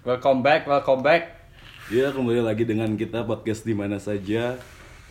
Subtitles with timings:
[0.00, 1.36] Welcome back, welcome back.
[1.92, 4.56] Ya kembali lagi dengan kita podcast di mana saja.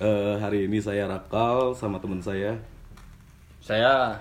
[0.01, 2.57] Eh, hari ini saya Rakal sama teman saya.
[3.61, 4.17] Saya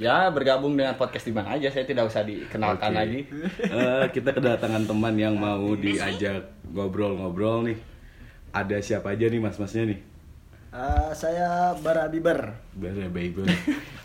[0.00, 3.00] ya bergabung dengan podcast di mana aja, saya tidak usah dikenalkan Oke.
[3.04, 3.20] lagi.
[3.68, 7.76] Eh, kita kedatangan teman yang mau diajak ngobrol-ngobrol nih.
[8.56, 10.00] Ada siapa aja nih mas-masnya nih?
[10.72, 12.56] Eh, saya Bara Biber.
[12.72, 13.44] Biar Bieber.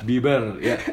[0.04, 0.76] Bieber ya.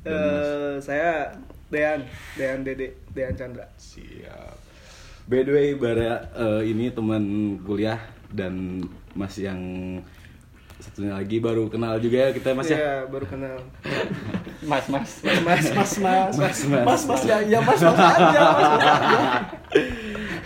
[0.00, 1.28] Eh, saya
[1.68, 2.00] Dean,
[2.32, 3.68] Dean Dede, Dean Chandra.
[3.76, 4.56] Siap.
[5.28, 7.22] By the way, Bara eh, ini teman
[7.62, 8.00] kuliah
[8.32, 8.80] dan
[9.12, 9.60] Mas yang
[10.80, 12.76] satunya lagi baru kenal juga ya kita Mas ya.
[12.80, 13.60] Iya, baru kenal.
[14.70, 15.24] Mas, mas.
[15.24, 15.92] Mas, mas, mas,
[16.36, 16.84] Mas, mas.
[16.84, 19.20] mas, mas, ya, ya, mas, mas aja, mas, mas aja.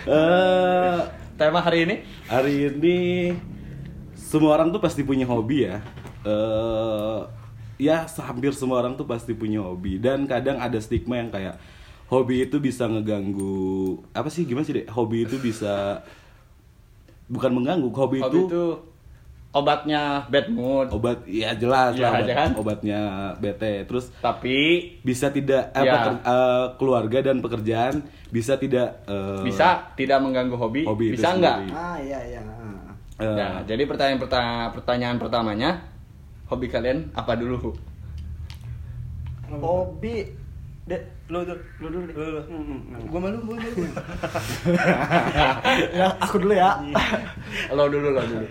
[0.07, 0.99] Eh,
[1.35, 1.95] Tema hari ini
[2.31, 2.97] hari ini
[4.15, 5.83] semua orang tuh pasti punya hobi ya.
[6.23, 7.19] Eh
[7.77, 11.59] ya hampir semua orang tuh pasti punya hobi dan kadang ada stigma yang kayak
[12.05, 15.99] hobi itu bisa ngeganggu apa sih gimana sih deh hobi itu bisa
[17.25, 18.63] bukan mengganggu hobi, hobi itu, itu
[19.49, 20.87] obatnya bad mood.
[20.91, 22.51] obat ya jelas Ya, lah obat- kan?
[22.55, 22.99] obatnya
[23.35, 24.57] bete terus Tapi
[25.01, 25.93] bisa tidak eh, Ya.
[25.95, 31.71] peker- eh, keluarga dan pekerjaan bisa tidak eh, bisa tidak mengganggu hobi, hobi bisa enggak?
[31.71, 32.41] Ah, iya, iya.
[33.15, 35.69] eh, Ya, jadi pertanyaan pertanyaan pertanyaan pertamanya,
[36.49, 37.73] hobi kalian apa dulu?
[39.45, 40.25] Hobi,
[40.85, 41.01] Dek,
[41.33, 42.13] lu dulu, lu dulu, deh.
[42.13, 42.77] Lu, lu.
[43.09, 43.85] Gua malu, gua malu.
[45.97, 46.77] ya, aku dulu ya.
[47.73, 48.45] Lo dulu, lo dulu.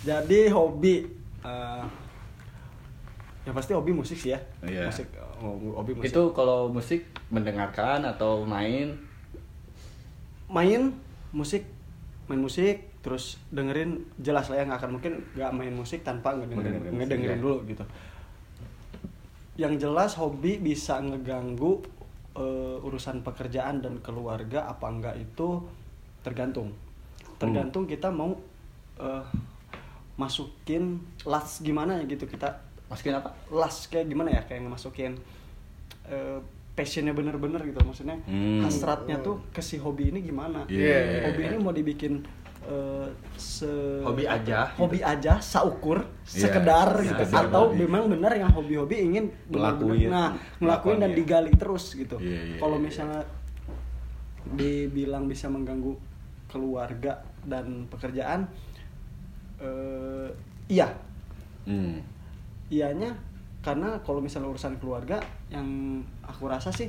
[0.00, 1.04] Jadi hobi,
[1.44, 1.84] eh,
[3.44, 4.40] ya pasti hobi musik sih ya.
[4.64, 4.88] Iya.
[4.88, 5.12] Musik,
[5.44, 6.08] oh, hobi musik.
[6.08, 8.96] Itu kalau musik mendengarkan atau main?
[10.54, 10.94] main
[11.34, 11.66] musik
[12.30, 16.80] main musik terus dengerin jelas lah ya nggak akan mungkin nggak main musik tanpa ngedengerin
[16.80, 17.42] musik, ngedengerin ya.
[17.44, 17.84] dulu gitu
[19.54, 21.84] yang jelas hobi bisa ngeganggu
[22.34, 25.62] eh, urusan pekerjaan dan keluarga apa enggak itu
[26.20, 26.72] tergantung
[27.36, 28.34] tergantung kita mau
[28.98, 29.24] eh,
[30.16, 33.32] masukin las gimana ya gitu kita Masukin apa?
[33.48, 35.16] las kayak gimana ya kayak ngemasukin
[36.06, 36.38] eh,
[36.72, 38.60] passionnya bener-bener gitu maksudnya Hmm.
[38.60, 41.30] hasratnya tuh ke si hobi ini gimana Iya.
[41.30, 42.22] hobi ini mau dibikin
[42.64, 43.68] eh, se
[44.00, 47.84] Hobi aja, hobi aja saukur Iya, sekedar iya, gitu sekedar atau hobi.
[47.84, 50.08] memang benar yang hobi-hobi ingin Ngelakuin.
[50.08, 51.18] nah ngelakuin dan iya.
[51.20, 52.84] digali terus gitu Iya, iya, kalau iya.
[52.84, 53.20] misalnya
[54.44, 55.96] dibilang bisa mengganggu
[56.48, 58.44] keluarga dan pekerjaan
[59.58, 60.28] eh,
[60.68, 60.88] iya
[61.64, 62.00] hmm.
[62.68, 63.12] Iyanya
[63.60, 65.64] karena kalau misalnya urusan keluarga yang
[66.20, 66.88] aku rasa sih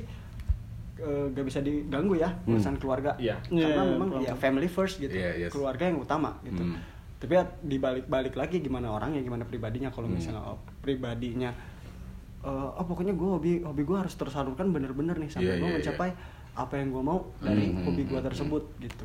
[0.96, 2.52] eh, gak bisa diganggu ya Hmm.
[2.52, 3.36] urusan keluarga Iya.
[3.44, 4.28] karena Iya, memang keluarga.
[4.28, 5.50] ya family first gitu Iya, yes.
[5.50, 6.76] keluarga yang utama gitu Hmm.
[7.16, 10.16] tapi ya dibalik-balik lagi gimana orangnya gimana pribadinya kalau Hmm.
[10.16, 11.52] misalnya oh, pribadinya
[12.38, 15.76] eh, oh pokoknya gue hobi hobi gue harus tersalurkan bener-bener nih sampai Iya, gue iya,
[15.76, 16.10] mencapai
[16.54, 19.04] apa yang gue mau dari Hmm, hobi hmm, gue hmm, tersebut gitu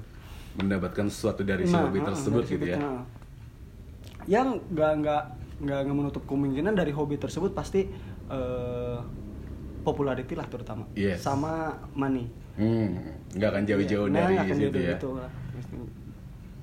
[0.53, 2.77] mendapatkan sesuatu dari si Nah, hobi ah, tersebut gitu hobi, ya.
[2.77, 3.03] nah.
[4.25, 5.23] Yang nggak nggak
[5.61, 7.87] nggak menutup kemungkinan dari hobi tersebut pasti
[8.27, 8.97] eh,
[9.81, 10.85] popularity lah terutama.
[10.93, 11.21] Yes.
[11.21, 12.29] Sama money.
[12.55, 13.01] Hmm,
[13.33, 14.13] nggak akan jauh-jauh Iya.
[14.13, 14.95] Nah, dari nggak akan situ jauh-jauh ya.
[14.95, 15.31] gitu lah.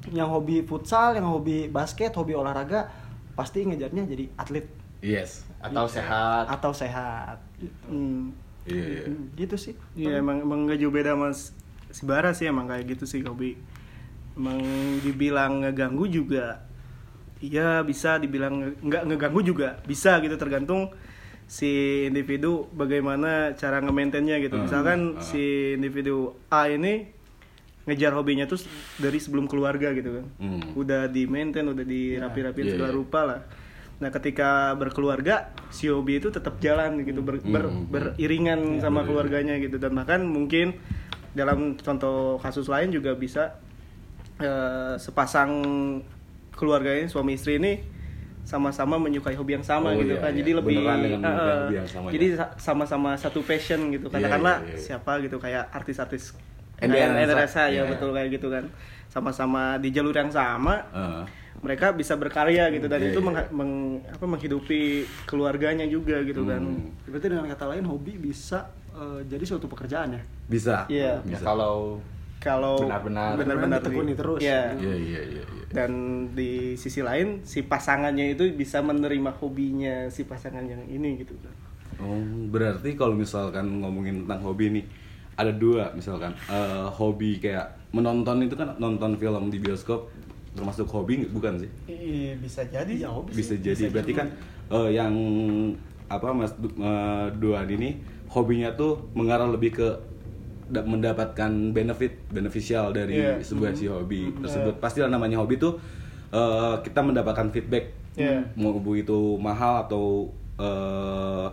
[0.08, 2.88] Yang hobi futsal, yang hobi basket, hobi olahraga
[3.34, 4.66] pasti ngejarnya jadi atlet
[4.98, 5.46] Yes.
[5.58, 6.44] Atau sehat?
[6.48, 7.38] atau sehat.
[7.86, 8.34] Hmm.
[8.66, 9.02] Iya, iya.
[9.06, 9.74] Hmm, Gitu sih.
[9.94, 11.54] Iya emang emang gak jauh beda mas
[11.88, 13.54] si Bara sih emang kayak gitu sih hobi.
[14.34, 14.58] Emang
[15.02, 16.62] dibilang ngeganggu juga,
[17.38, 20.94] iya bisa dibilang nggak ngeganggu juga bisa gitu tergantung
[21.48, 21.72] si
[22.04, 24.54] individu bagaimana cara nge-maintainnya gitu.
[24.54, 25.24] Hmm, Misalkan hmm.
[25.24, 25.42] si
[25.74, 27.08] individu A ini
[27.88, 28.60] ngejar hobinya tuh
[29.00, 30.26] dari sebelum keluarga gitu kan.
[30.36, 30.60] Hmm.
[30.76, 32.98] Udah di maintain, udah dirapi-rapiin Iya, segala iya.
[33.00, 33.40] rupa lah.
[33.98, 37.88] Nah ketika berkeluarga si hobi itu tetap jalan gitu ber- ber- Hmm.
[37.88, 39.08] beriringan Iya, sama iya, iya.
[39.08, 40.76] keluarganya gitu dan bahkan mungkin
[41.32, 43.56] dalam contoh kasus lain juga bisa
[44.38, 45.50] eh, sepasang
[46.52, 47.80] keluarganya suami istri ini
[48.48, 50.38] sama-sama menyukai hobi yang sama Oh, gitu iya, kan iya.
[50.40, 51.08] jadi lebih hobi
[51.76, 52.36] yang sama, jadi ya.
[52.40, 54.80] sa- sama-sama satu passion gitu Iya, katakanlah iya, iya.
[54.80, 56.32] siapa gitu kayak artis-artis
[56.80, 57.28] kayak.
[57.28, 57.92] Ransa, ya Iya.
[57.92, 58.64] betul kayak gitu kan
[59.06, 61.24] sama-sama di jalur yang sama Heeh.
[61.58, 63.26] mereka bisa berkarya gitu dan Iya, itu iya.
[63.28, 64.80] mengha- meng- apa, menghidupi
[65.24, 66.88] keluarganya juga gitu kan Hmm.
[67.04, 70.22] Berarti dengan kata lain hobi bisa eh, jadi suatu pekerjaan ya.
[70.48, 70.88] Bisa.
[70.88, 71.20] Iya.
[71.20, 71.44] Ya, Bisa.
[71.44, 72.00] kalau
[72.38, 73.34] kalau Benar-benar.
[73.36, 74.40] benar-benar ditekuni di- terus.
[74.42, 74.62] Iya.
[74.78, 75.64] Iya, iya, iya, iya.
[75.68, 75.92] dan
[76.32, 81.52] di sisi lain si pasangannya itu bisa menerima hobinya si pasangan yang ini gitu kan
[81.98, 82.14] Oh,
[82.48, 84.84] berarti kalau misalkan ngomongin tentang hobi nih,
[85.34, 90.06] ada dua misalkan Eh, hobi kayak menonton itu kan nonton film di bioskop
[90.54, 91.70] termasuk hobi bukan sih?
[91.84, 94.20] Iya bisa jadi Iya, hobi Bisa sih, jadi bisa berarti juga.
[94.22, 94.28] kan
[94.72, 95.12] eh, yang
[96.08, 97.98] apa Mas Du- eh, Duan ini
[98.30, 99.88] hobinya tuh mengarah lebih ke
[100.68, 103.40] mendapatkan benefit beneficial dari Iya.
[103.40, 105.80] sebuah si hobi tersebut pastilah namanya hobi tuh
[106.28, 108.42] eh, kita mendapatkan feedback Iya.
[108.54, 110.28] mau itu mahal atau
[110.58, 111.48] eh,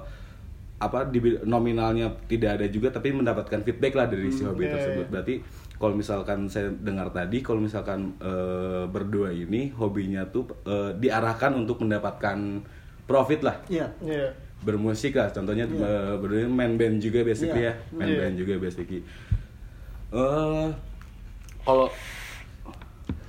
[0.76, 5.06] apa di nominalnya tidak ada juga tapi mendapatkan feedback lah dari si hobi Iya, tersebut
[5.08, 5.36] berarti
[5.76, 11.80] kalau misalkan saya dengar tadi kalau misalkan eh, berdua ini hobinya tuh eh, diarahkan untuk
[11.82, 12.60] mendapatkan
[13.08, 13.88] profit lah Iya.
[14.04, 14.28] Iya.
[14.62, 15.84] Bermusik lah contohnya Iya.
[15.84, 17.74] eh, berdua main band juga basically Iya.
[17.74, 18.18] ya main Iya.
[18.22, 19.02] band juga basically
[20.12, 20.68] eh
[21.62, 21.88] kalau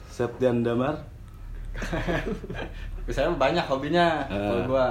[0.09, 1.03] Septian Damar
[3.07, 4.27] Saya banyak hobinya.
[4.27, 4.35] Eh.
[4.35, 4.87] Kalau gua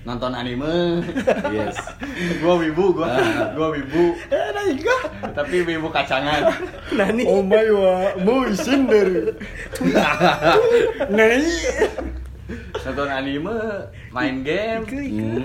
[0.00, 1.04] nonton anime.
[1.52, 1.76] yes
[2.40, 3.52] gua wibu, gua Ah.
[3.52, 4.16] gua wibu.
[5.28, 6.48] Tapi wibu kacangan.
[6.96, 7.28] Nah nih.
[7.28, 9.36] Oh my wa Moisinder.
[11.12, 11.52] Nah ini.
[12.80, 13.56] Nonton anime,
[14.08, 15.44] main game, Hmm.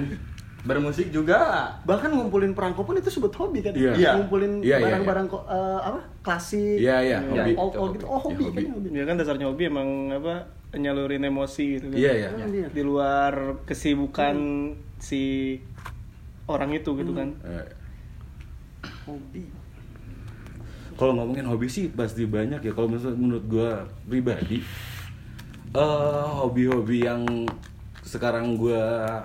[0.64, 1.68] Bermusik juga.
[1.84, 3.76] Bahkan ngumpulin perangko pun itu sebut hobi kan?
[3.76, 3.92] Iya.
[3.94, 4.12] Iya.
[4.16, 6.00] Ngumpulin Iya, iya, barang-barang ko- eh, apa?
[6.22, 6.80] Klasik.
[6.80, 7.52] Iya, iya, Ya, hobi.
[7.54, 7.94] Oh, Itu oh hobi.
[7.94, 8.06] gitu.
[8.08, 8.62] Oh, hobi, Ya, hobi.
[8.62, 8.88] kan hobi.
[8.90, 10.36] Dia kan dasarnya hobi emang apa
[10.74, 11.98] nyalurin emosi gitu kan.
[12.00, 12.28] Iya, iya.
[12.40, 12.68] Iya.
[12.72, 13.34] Di luar
[13.64, 14.36] kesibukan
[14.98, 15.22] si
[16.46, 17.30] orang itu gitu kan.
[17.44, 17.68] Eh,
[19.04, 19.44] Hobi.
[20.94, 23.70] kalau ngomongin hobi sih pasti banyak ya kalau menurut gua
[24.06, 24.62] pribadi
[25.74, 25.82] eh
[26.32, 27.26] hobi-hobi yang
[28.00, 29.18] sekarang gua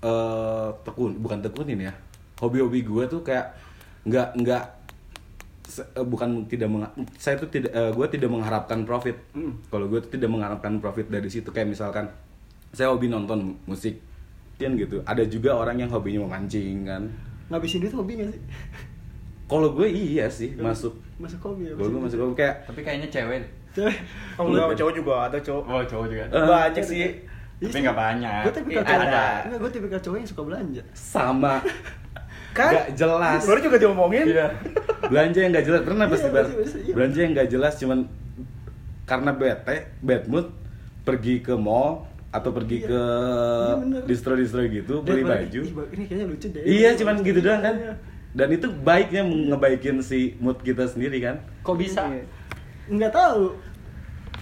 [0.00, 1.92] eh tekun bukan tekunin ya
[2.38, 3.52] hobi-hobi gua tuh kayak
[4.02, 4.64] nggak nggak
[5.70, 9.60] eh, bukan tidak mengha- saya tuh tidak eh, gua tidak mengharapkan profit Hmm.
[9.66, 12.08] kalau gue tuh tidak mengharapkan profit dari situ kayak misalkan
[12.70, 14.00] saya hobi nonton musik
[14.56, 17.02] kan gitu ada juga orang yang hobinya memancing kan
[17.48, 18.42] Ngabisin duit hobi gak sih?
[19.46, 21.74] kalau gue iya sih masuk Masuk hobi ya.
[21.74, 23.42] kalau gue masuk hobi kayak Tapi kayaknya cewek.
[23.70, 23.96] Cewek.
[24.34, 25.62] Oh enggak, cowok juga ada cowok.
[25.64, 26.24] Oh, cowok juga.
[26.26, 27.06] Eh, Banyak sih.
[27.62, 28.42] Tapi nggak banyak.
[28.42, 29.04] Gue tipikal Eh, cowok.
[29.06, 29.24] ada.
[29.42, 30.82] Enggak, gue tipikal cowok yang suka belanja.
[30.92, 31.54] sama
[32.50, 32.70] Kan?
[32.72, 34.24] nggak jelas Baru juga diomongin.
[34.26, 34.48] Iya.
[35.02, 36.38] belanja yang nggak jelas pernah Iya, pasti Bar?
[36.40, 36.92] pasti, pasti, iya.
[36.92, 37.98] belanja yang nggak jelas cuman
[39.04, 40.46] karena bete bad mood
[41.00, 42.88] pergi ke mall atau pergi Iya.
[42.88, 46.62] ke Iya, distro-distro gitu beli Daripada, baju "Ih, Ini kayaknya lucu deh.
[46.64, 47.92] iya cuman gitu doang kan Iya.
[48.32, 52.02] dan itu baiknya ngebaikin si mood kita sendiri kan Kok bisa?
[52.04, 52.24] Iya.
[52.88, 53.54] Enggak tahu.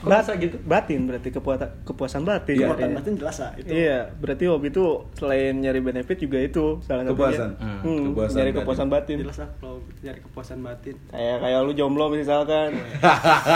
[0.01, 0.57] Bisa gitu?
[0.61, 2.55] Batin berarti kepuasan kepuasan batin.
[2.55, 2.67] Iya.
[2.67, 2.97] Kekuatan Iya.
[2.97, 3.69] batin jelas lah itu.
[3.69, 7.03] Iya, berarti hobi itu selain nyari benefit juga itu salah.
[7.05, 7.51] Kepuasan.
[7.57, 8.61] Hmm, Hmm, kepuasan nyari batin.
[8.61, 9.17] kepuasan batin.
[9.21, 10.95] Jelas lah kalau nyari kepuasan batin.
[11.09, 12.69] Kayak kayak lu jomblo misalkan.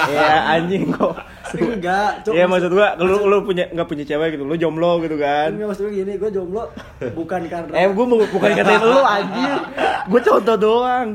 [0.09, 1.15] Iya anjing kok.
[1.53, 2.33] Enggak, Cok.
[2.33, 5.53] Iya maksud gua lu lu punya nggak punya cewek gitu, lu jomblo gitu kan.
[5.53, 6.65] Enggak maksudnya gini, gue jomblo
[7.13, 9.53] bukan karena Eh gua mau- bukan katain lu anjir.
[10.07, 11.09] Gua contoh doang.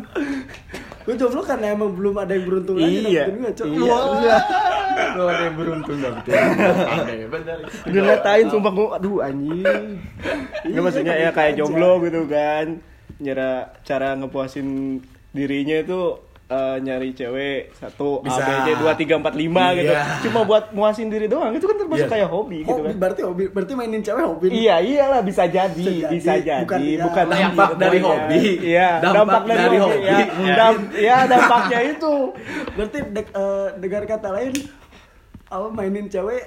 [1.07, 3.23] Gue jomblo karena emang belum ada yang beruntung aja Iya.
[3.23, 3.67] dapetin gue, Cok.
[3.71, 3.87] Iya.
[3.87, 4.41] Wah.
[5.15, 5.97] Lu ada yang beruntung.
[6.03, 7.57] Ada benar.
[7.87, 9.63] Udah ngatain sumpah gua aduh anjing.
[10.67, 12.83] Nggak maksudnya ya kayak jomblo gitu kan.
[13.17, 13.49] Cara
[13.81, 14.99] cara ngepuasin
[15.31, 15.99] dirinya itu
[16.47, 18.39] eh, nyari cewek satu Bisa.
[18.39, 19.91] A B C dua tiga empat lima gitu.
[19.91, 20.03] Iya.
[20.23, 22.13] Cuma buat muasin diri doang itu kan termasuk Iya.
[22.13, 22.95] kayak hobi gitu Hobi kan.
[22.97, 24.47] berarti hobi, berarti mainin cewek hobi.
[24.49, 26.63] Iya iyalah bisa jadi, Bisa bisa jadi.
[26.63, 27.03] jadi, Bukan, ya.
[27.03, 28.41] bukan Dampak gitu dari hobi.
[28.63, 29.97] Iya, Dampak dampak, dari, dari hobi.
[29.99, 30.07] hobi.
[30.41, 30.55] Ya.
[30.55, 32.13] Dam- ya dampaknya itu.
[32.79, 34.51] Berarti de- eh, dengan kata lain
[35.47, 36.43] apa mainin cewek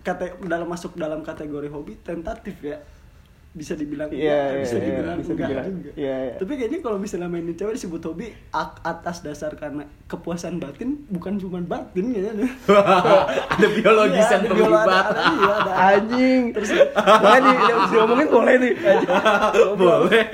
[0.00, 2.78] kata dalam masuk dalam kategori hobi tentatif ya.
[3.56, 5.66] Bisa dibilang Iya, iya, iya, bisa iya, dibilang bisa enggak dibilang.
[5.72, 5.90] juga.
[5.96, 6.34] Iya, iya.
[6.36, 8.26] Tapi kayaknya kalau misalnya mainin cewek disebut hobi
[8.84, 12.52] atas dasar karena kepuasan batin bukan cuma batin kayaknya.
[13.56, 15.06] ada biologis yang terlibat
[15.72, 16.40] Anjing.
[16.52, 18.74] Terus boleh yang diomongin boleh nih.
[19.74, 20.24] boleh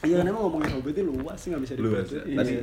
[0.00, 2.22] Iya kan emang ngomongin hobi itu luas sih nggak bisa Luas ya.
[2.22, 2.54] Tadi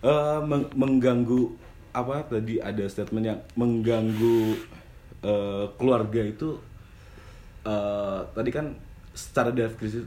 [0.00, 1.42] eh, meng- mengganggu
[1.90, 4.40] apa tadi ada statement yang mengganggu
[5.20, 6.60] eh, keluarga itu
[7.62, 8.66] eh, tadi kan
[9.12, 9.98] secara deskripsi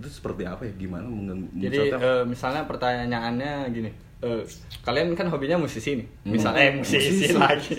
[0.00, 4.42] itu seperti apa ya gimana mengganggu Jadi eh, misalnya pertanyaannya gini, eh,
[4.80, 6.32] kalian kan hobinya musisi nih, Hmm.
[6.32, 7.36] misalnya eh, musisi, Musisi.
[7.36, 7.72] lagi,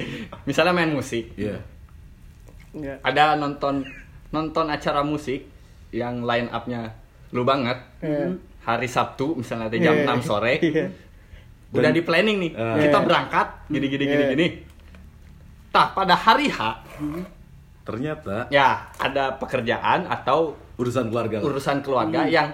[0.45, 1.57] misalnya main musik, Iya.
[2.71, 2.97] Enggak.
[3.01, 3.83] ada nonton
[4.29, 5.43] nonton acara musik
[5.91, 6.93] yang line up-nya
[7.29, 8.37] lu banget, Iya.
[8.61, 10.05] hari Sabtu misalnya jam Iya.
[10.07, 10.87] 6 sore, Iya.
[11.71, 12.77] udah di planning nih, Ah.
[12.77, 13.05] kita Iya.
[13.05, 14.29] berangkat, gini gini gini Iya.
[14.29, 14.47] gini,
[15.67, 16.59] tah pada hari H,
[17.91, 22.47] ternyata ya ada pekerjaan atau urusan keluarga urusan keluarga yang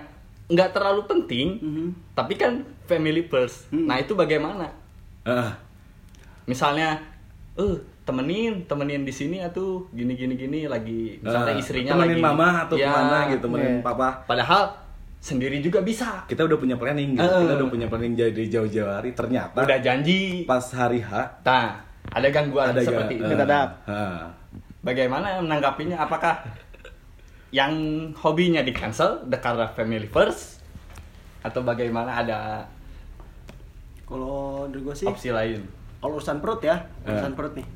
[0.47, 1.87] nggak terlalu penting, Mhm.
[2.13, 3.67] tapi kan family first.
[3.67, 3.83] Hmm.
[3.83, 4.63] Nah itu bagaimana?
[5.21, 5.51] Ah,
[6.45, 6.95] Misalnya,
[7.53, 12.23] eh temenin, temenin di sini atau gini gini gini lagi misalnya ah, istrinya temenin lagi
[12.23, 13.83] mama atau Ya, ke mana gitu temenin Iya.
[13.83, 14.61] papa Padahal
[15.19, 16.23] sendiri juga bisa.
[16.25, 17.39] kita udah punya planning gitu Eh.
[17.43, 20.47] kita udah punya planning jadi jauh-jauh hari ternyata Udah janji.
[20.47, 21.11] pas hari H
[21.43, 23.31] Nah, ada gangguan ada seperti ga- itu.
[23.35, 23.67] Mendadak.
[24.87, 25.99] Bagaimana menanggapinya?
[25.99, 26.47] Apakah
[27.51, 27.75] yang
[28.15, 30.63] hobinya di cancel the karena family first
[31.43, 32.63] atau bagaimana ada
[34.07, 35.59] Kalau dari gue sih, opsi lain
[35.99, 37.11] kalau urusan perut ya, Eh.
[37.11, 37.67] urusan perut nih.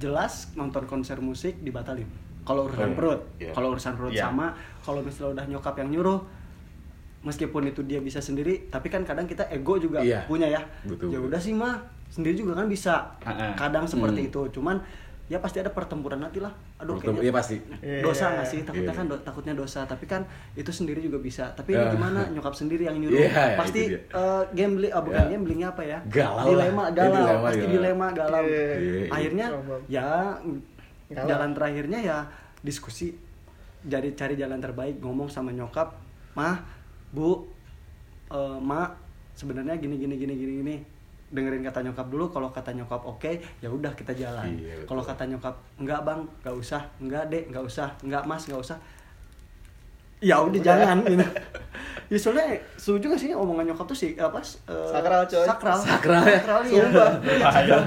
[0.00, 2.06] Jelas nonton konser musik dibatalin.
[2.44, 2.96] Kalau urusan Oh, iya.
[2.96, 3.52] perut, Iya.
[3.52, 4.24] kalau urusan perut Iya.
[4.28, 4.46] sama,
[4.80, 6.20] kalau misalnya udah nyokap yang nyuruh,
[7.20, 10.24] meskipun itu dia bisa sendiri, tapi kan kadang kita ego juga Iya.
[10.24, 10.60] punya ya.
[10.86, 13.04] Ya udah sih mah, sendiri juga kan bisa.
[13.20, 13.52] Ah, ah.
[13.56, 14.28] Kadang seperti Hmm.
[14.28, 14.76] itu, cuman
[15.24, 16.52] ya pasti ada pertempuran nanti lah.
[16.76, 17.56] Aduh, Pertem- kayaknya iya, pasti.
[18.00, 18.32] dosa Iya.
[18.34, 18.60] nggak sih?
[18.62, 18.98] Takutnya Iya.
[18.98, 20.20] kan do- takutnya dosa, tapi kan
[20.52, 21.48] itu sendiri juga bisa.
[21.50, 23.16] Tapi ini gimana nyokap sendiri yang nyuruh?
[23.18, 25.30] Iya, pasti eh, gambling, ah, bukan Ya.
[25.30, 25.98] gamblingnya apa ya?
[26.06, 26.88] Galau dilema, lah.
[26.90, 28.44] galau, Iya, dilema, pasti dilema, galau.
[28.44, 29.08] Iya, iya, iya.
[29.08, 29.46] Akhirnya
[29.86, 30.08] ya
[31.08, 31.28] Galau.
[31.28, 32.18] jalan terakhirnya ya
[32.60, 33.16] diskusi,
[33.82, 35.96] jadi cari jalan terbaik, ngomong sama nyokap,
[36.34, 36.60] mah,
[37.10, 37.48] bu,
[38.28, 38.92] eh, mak,
[39.32, 40.76] sebenarnya gini gini gini gini gini.
[41.34, 43.26] Dengerin kata nyokap dulu, kalau kata nyokap oke,
[43.58, 44.54] ya udah kita jalan.
[44.54, 48.60] Iya, kalau kata nyokap enggak bang, nggak usah, enggak dek, nggak usah, enggak mas, nggak
[48.60, 48.78] usah.
[50.18, 51.20] Ya udah jangan gitu.
[52.04, 52.44] Ya soalnya
[52.76, 54.36] setuju gak sih omongan nyokap tuh sih apa?
[54.36, 55.40] eh, Sakral, coy.
[55.42, 55.78] Sakral.
[55.80, 56.36] Sakral ya?
[56.38, 56.82] Sakral iya.
[56.84, 57.10] Sumpah.
[57.40, 57.78] bahaya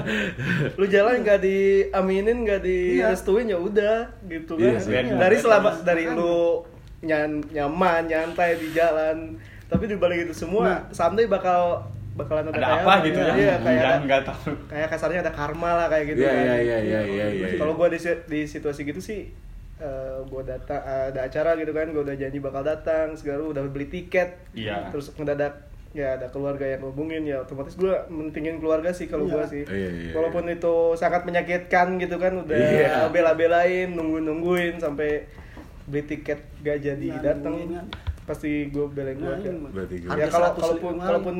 [0.74, 3.14] lu jalan nggak diaminin nggak Iya.
[3.14, 5.14] direstuin ya udah gitu Iya kan sih.
[5.14, 6.66] dari selama dari lu
[7.00, 11.86] nyan, nyaman nyantai di jalan tapi di balik itu semua someday bakal
[12.18, 15.20] bakalan ada, ada kayak apa gitu ya iya kayak nggak ada, nggak tahu kayak kasarnya
[15.22, 17.80] ada karma lah kayak gitu Iya, kan iya, iya, iya, iya, iya, kalau iya.
[17.80, 19.30] gua di di situasi gitu sih
[19.78, 23.86] eh gue datang ada acara gitu kan gue udah janji bakal datang segala udah beli
[23.86, 24.90] tiket Iya.
[24.90, 25.54] terus mendadak
[25.94, 29.32] ya ada keluarga yang hubungin ya otomatis gue mentingin keluarga sih kalau Iya.
[29.32, 33.06] gua sih Iya, iya, walaupun itu sangat menyakitkan gitu kan udah Iya.
[33.08, 35.30] bela-belain nungguin nungguin sampai
[35.86, 37.54] beli tiket gak jadi Iya, datang.
[38.28, 39.72] Pasti gue belain Nah, gue-
[40.04, 41.36] harga ya kalau 100 kalaupun kalaupun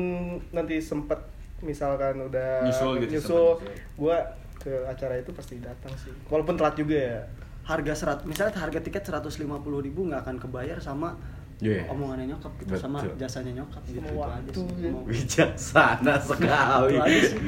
[0.49, 1.19] nanti sempet
[1.61, 3.47] misalkan udah Nyusul gitu, nyusul
[3.95, 4.17] gue
[4.57, 6.09] ke acara itu pasti datang sih.
[6.27, 7.21] Walaupun telat juga ya.
[7.61, 11.13] Harga serat misalnya harga tiket 150.000 ribu nggak akan kebayar sama
[11.59, 11.83] Iya.
[11.87, 13.19] omongannya nyokap gitu sama Betul.
[13.19, 14.61] jasanya nyokap gitu Sama itu
[15.03, 16.95] bijaksana sekali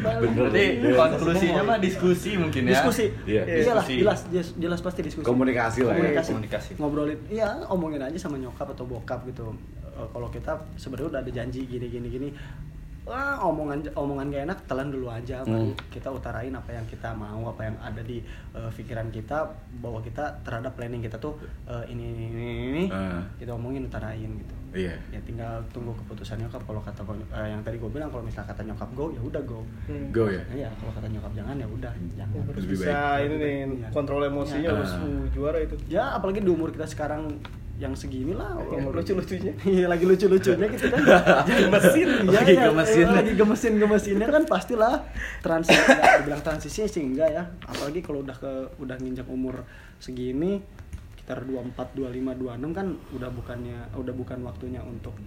[0.04, 0.92] bener berarti Iya.
[0.94, 3.42] konklusinya mah diskusi mungkin ya diskusi Iya.
[3.48, 5.98] iyalah jelas, jelas jelas pasti diskusi Komunikasi lah ya.
[5.98, 6.30] komunikasi.
[6.34, 6.70] Komunikasi.
[6.76, 9.56] ngobrolin iya omongin aja sama nyokap atau bokap gitu
[9.92, 12.30] Eh, kalau kita sebenarnya udah ada janji gini gini gini
[13.04, 15.74] wah omongan omongan gak enak telan dulu aja Hmm.
[15.90, 19.42] kita utarain apa yang kita mau apa yang ada di eh, pikiran kita
[19.78, 21.34] bahwa kita terhadap planning kita tuh
[21.66, 23.26] eh, ini ini ini, ini Ah.
[23.36, 24.96] kita omongin utarain gitu Iya.
[25.10, 27.04] ya tinggal tunggu keputusan nyokap kalau kata
[27.34, 30.08] eh, yang tadi gue bilang kalau misalnya kata nyokap go ya udah go Hmm.
[30.12, 30.40] Go ya.
[30.48, 32.40] Iya, kalau kata nyokap jangan ya udah jangan.
[32.46, 33.26] harus Lebih bisa baik.
[33.26, 33.88] ini nih Iya.
[33.92, 34.72] kontrol emosinya Iya.
[34.74, 37.28] harus uh, juara itu Ya apalagi di umur kita sekarang
[37.82, 39.54] yang segini lah Yang lucu-lucunya.
[39.74, 41.02] Iya lagi lucu-lucunya gitu kan
[41.66, 43.02] gemesin ya, Lagi ya, gemesin.
[43.02, 44.94] ya, lagi gemesin gemesinnya kan pastilah
[45.42, 49.66] transisi ya, dibilang transisi sih enggak ya apalagi kalau udah ke udah nginjak umur
[49.98, 50.62] segini
[51.12, 55.18] sekitar 24 25 26 kan udah bukannya udah bukan waktunya untuk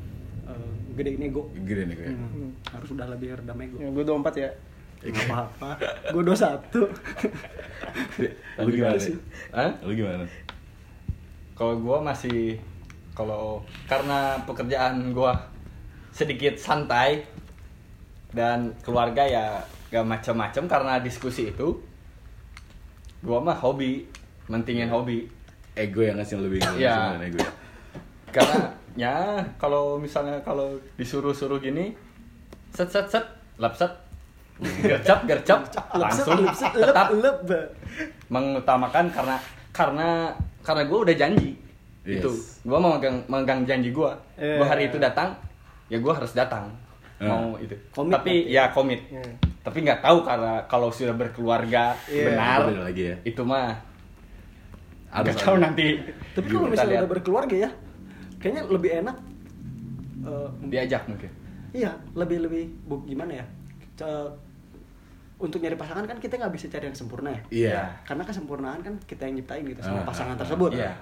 [0.45, 2.07] eh, gedein ego Gede nih gue.
[2.09, 4.51] Hmm, harus udah lebih redam ego yang gue 24 ya
[5.05, 5.71] nggak apa-apa
[6.11, 6.87] gue dos satu
[8.57, 8.97] Lu gimana?
[9.53, 9.71] Hah?
[9.83, 10.25] Lu gimana?
[11.55, 12.59] Kalau gua masih
[13.15, 15.35] kalau karena pekerjaan gua
[16.11, 17.23] sedikit santai
[18.35, 21.79] dan keluarga ya gak macam-macam karena diskusi itu
[23.23, 24.07] gua mah hobi
[24.51, 25.31] mentingin hobi.
[25.75, 27.51] Ego yang ngasih lebih ego ya?
[28.31, 28.59] karena
[28.95, 31.95] ya kalau misalnya kalau disuruh-suruh gini
[32.71, 33.27] set set set
[33.59, 33.91] lap set.
[34.63, 35.67] Gercap gercap
[35.99, 36.47] langsung.
[36.47, 37.11] tetap.
[37.19, 37.43] lep
[38.31, 39.37] mengutamakan karena
[39.75, 40.31] karena
[40.65, 41.51] karena gue udah janji
[42.03, 42.21] Yes.
[42.21, 42.31] itu
[42.63, 44.57] gue mau megang megang janji gue Iya.
[44.57, 45.33] gue hari itu datang
[45.87, 46.69] ya gue harus datang
[47.15, 47.31] Hmm.
[47.31, 49.33] mau itu Komit tapi ya komit Hmm.
[49.63, 52.25] tapi nggak tahu karena kalau sudah berkeluarga Iya.
[52.29, 53.17] benar lagi ya.
[53.23, 53.73] itu mah
[55.09, 55.87] Harus nggak tahu nanti
[56.35, 57.01] Tapi kalau misalnya lihat.
[57.01, 57.71] udah berkeluarga ya,
[58.37, 59.17] kayaknya lebih enak.
[60.25, 61.31] eh, diajak mungkin
[61.71, 63.47] iya, lebih lebih bu, gimana ya?
[65.37, 67.43] Untuk nyari pasangan kan kita nggak bisa cari yang sempurna ya.
[67.51, 67.81] Iya.
[68.03, 70.71] Karena kesempurnaan kan kita yang nyiptain gitu sama Ah, pasangan ah, tersebut.
[70.73, 70.93] Iya.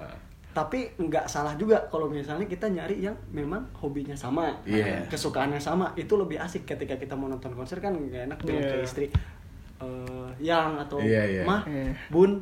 [0.53, 5.05] Tapi nggak salah juga kalau misalnya kita nyari yang memang hobinya sama, Iya.
[5.07, 5.93] kesukaannya sama.
[5.95, 8.85] Itu lebih asik ketika kita mau nonton konser kan nggak enak bilang ke Iya.
[8.85, 9.07] istri
[9.79, 11.43] eh, yang atau Iya, iya.
[11.43, 11.91] mah Iya.
[12.07, 12.39] bun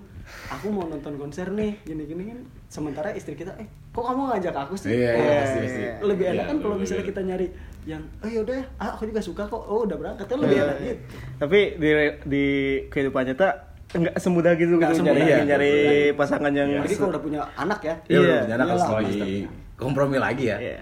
[0.47, 4.52] aku mau nonton konser nih gini gini kan sementara istri kita eh kok kamu ngajak
[4.54, 5.82] aku sih Iya, iya, Eh, pasti, pasti.
[6.04, 7.11] lebih enak Iya, kan kalau lebih misalnya enak.
[7.11, 7.47] kita nyari
[7.82, 10.64] yang oh yaudah ya ah, aku juga suka kok oh udah berangkat kan lebih Iya.
[10.64, 11.00] enak gitu
[11.38, 11.88] tapi di
[12.25, 12.44] di
[12.87, 13.49] kehidupan nyata
[13.90, 15.49] enggak semudah gitu Nggak gitu semudah nyari gitu.
[15.49, 16.14] nyari Iya.
[16.14, 19.32] pasangan yang jadi kalau udah punya anak ya Ya udah Iya, punya anak harus lebih
[19.75, 20.56] kompromi lagi ya.
[20.58, 20.78] Iya.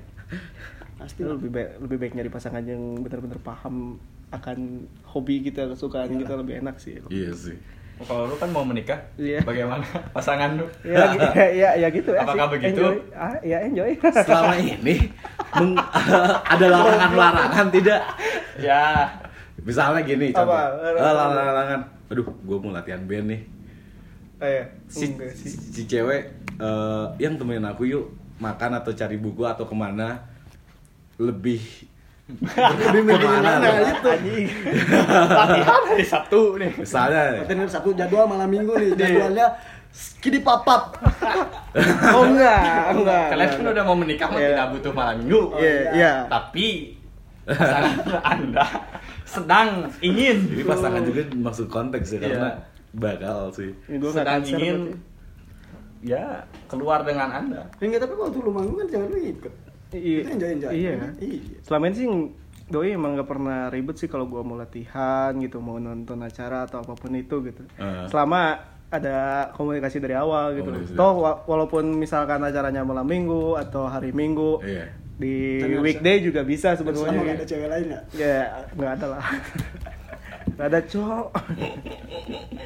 [0.99, 3.97] pasti lebih baik lebih baik nyari pasangan yang benar-benar paham
[4.29, 4.59] akan
[5.07, 6.21] hobi kita kesukaan Iyalah.
[6.21, 7.57] kita lebih enak sih Iya sih.
[8.01, 9.43] Kalau lu kan mau menikah, Iya.
[9.43, 9.83] bagaimana
[10.15, 10.67] pasangan lu?
[10.81, 12.53] ya, ya, ya, ya gitu ya Apakah sih.
[12.55, 12.79] begitu?
[12.79, 12.97] Enjoy.
[13.11, 13.91] Ah, ya enjoy.
[13.99, 14.95] Selama ini
[15.53, 15.79] meng-
[16.55, 18.01] ada larangan-larangan tidak?
[18.57, 19.11] Ya,
[19.59, 20.49] Misalnya gini, contoh.
[20.49, 20.81] Apa?
[20.81, 21.81] Eh, larangan-larangan.
[22.09, 23.43] Aduh, gue mau latihan band nih.
[24.39, 25.51] Eh, Si, enggak sih.
[25.51, 28.07] si, si cewek eh, yang temenin aku yuk
[28.39, 30.23] makan atau cari buku atau ke mana
[31.17, 31.59] lebih
[32.29, 33.51] lebih ke mana?
[33.57, 34.11] Nah, itu.
[35.33, 36.71] latihan hari Sabtu nih.
[36.77, 39.47] Misalnya, Latihan satu jadwal malam minggu nih, jadwalnya
[39.89, 40.93] skidi papap.
[42.11, 43.27] Oh enggak, enggak.
[43.31, 44.49] Kalian kan udah mau menikah mah Iya.
[44.51, 45.43] tidak butuh malam minggu.
[45.57, 46.13] Iya, iya.
[46.27, 46.67] Tapi
[47.47, 48.65] pasangan Anda
[49.23, 49.69] sedang
[50.01, 52.53] ingin ini pasangan juga maksud konteks ya karena Iya.
[52.93, 53.71] bakal sih.
[53.87, 56.09] Nggak sedang ingin berarti.
[56.09, 56.25] ya
[56.67, 57.63] keluar dengan Anda.
[57.79, 59.55] Enggak, tapi waktu lu manggung kan cewek lu ikut.
[59.91, 60.19] Iya.
[60.21, 60.71] Itu enjoy-enjoy.
[60.71, 60.93] Iya.
[60.95, 61.13] kan?
[61.19, 61.39] Iya.
[61.63, 62.07] Selama ini sih
[62.67, 66.81] doi emang gak pernah ribet sih kalau gua mau latihan gitu, mau nonton acara atau
[66.81, 67.63] apa pun itu gitu.
[67.75, 68.05] Eh.
[68.07, 69.19] Selama ada
[69.53, 70.69] komunikasi dari awal gitu.
[70.69, 70.93] Komunikasi.
[70.95, 74.85] Toh wa- walaupun misalkan acaranya malam minggu atau hari minggu Iya.
[75.15, 77.19] di Tapi weekday juga bisa Selama sebetulnya.
[77.19, 78.01] nggak ada cewek lain ya.
[78.13, 78.41] Ya,
[78.73, 79.25] nggak ada lah.
[80.49, 81.27] Nggak ada cowok.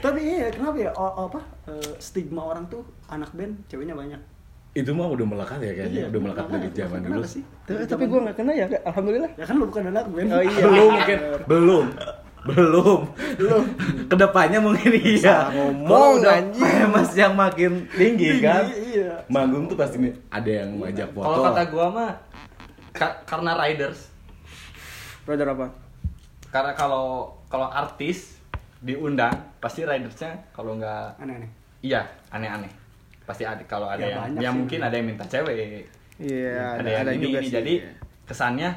[0.01, 0.91] Tapi iya, kenapa ya?
[0.95, 1.41] O- apa?
[1.69, 4.17] eh, stigma orang tuh anak band ceweknya banyak.
[4.73, 7.23] Itu mah udah melekat ya kayaknya, Iya, udah melekat dari zaman dulu.
[7.23, 7.43] sih?
[7.63, 9.31] Tapi, tapi gue nggak kena ya, alhamdulillah.
[9.37, 10.29] Ya kan lu bukan anak band.
[10.29, 10.65] Oh iya.
[10.65, 11.85] belum mungkin belum
[12.43, 13.01] belum
[13.39, 13.63] belum
[14.11, 19.15] ke depannya mungkin iya ngomong, udah famous yang makin tinggi kan Iya.
[19.29, 22.11] manggung tuh pasti ada yang ngajak foto Kalau kata gua mah
[22.91, 24.11] ka- karena riders.
[25.23, 25.71] Roger apa?
[26.51, 27.07] Karena kalau
[27.47, 28.43] kalau artis
[28.81, 31.47] diundang pasti ridersnya kalau nggak Aneh-aneh.
[31.79, 32.75] iya aneh-aneh
[33.23, 34.57] pasti ada kalau ada Ya, yang ya sih.
[34.57, 37.47] mungkin ada yang minta cewek Iya, ada, yang ini, juga ini.
[37.47, 37.55] sih.
[37.55, 37.75] jadi
[38.23, 38.71] kesannya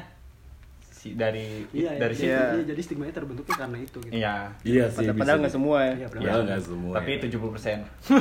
[0.88, 2.42] si dari Iya, dari iya, situ Iya.
[2.52, 4.12] iya, jadi stigmanya terbentuknya karena itu gitu.
[4.12, 5.94] iya iya sih Padahal padahal nggak semua ya.
[5.94, 7.18] Iya, ya nggak semua tapi ya.
[7.30, 7.78] 70 persen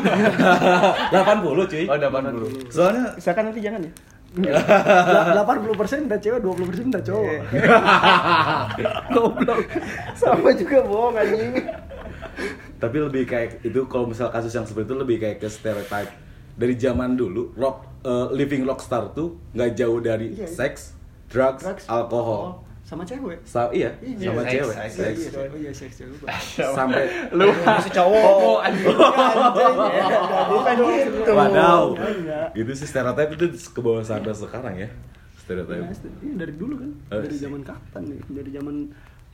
[1.10, 3.94] 80 cuy oh 80 soalnya Misalkan nanti jangan ya.
[4.36, 7.40] Delapan puluh persen minta cewek, dua puluh persen minta cowok.
[9.16, 9.60] Goblok.
[10.12, 11.56] Sama juga bohong anjing.
[12.86, 16.14] Tapi lebih kayak itu kalau misal kasus yang seperti itu lebih kayak ke stereotype
[16.54, 20.48] dari zaman dulu rock eh, living rockstar tuh nggak jauh dari Iya, iya.
[20.48, 20.94] seks
[21.26, 23.42] drugs, Drugs, alkohol sama cewek.
[23.42, 25.18] Sa- iya, Iya, sama seks, cewek seks, Iya, seks.
[25.18, 26.18] iya, oh iya, seks cewek.
[26.72, 28.86] sampai lu masih cowok oh, anjing
[30.46, 31.32] Bukan gitu.
[31.34, 31.84] Wadaw.
[32.54, 34.90] Itu sih stereotip itu ke bawah sadar sekarang ya.
[35.42, 35.82] Stereotip.
[35.82, 36.90] Iya, iya, dari dulu kan.
[37.10, 38.20] Oh, Dari zaman kapan nih?
[38.32, 38.76] Dari zaman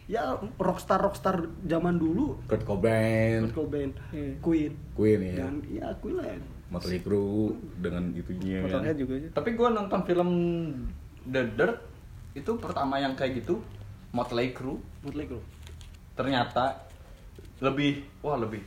[0.06, 0.22] ya
[0.56, 2.40] rockstar rockstar zaman dulu.
[2.46, 4.38] Kurt Cobain, Kurt Cobain, Iya.
[4.40, 4.72] Queen.
[4.94, 5.34] Queen ya.
[5.40, 6.26] Dan ya Queen lah.
[6.28, 6.38] ya.
[6.68, 8.80] Motley Crue dengan itunya kan.
[8.80, 9.30] Motorhead juga aja.
[9.34, 10.30] tapi gue nonton film
[11.24, 11.78] The Dirt
[12.32, 13.60] itu pertama yang kayak gitu
[14.10, 15.44] Motley Crue Motley Crue.
[16.14, 16.80] ternyata
[17.60, 18.64] lebih wah lebih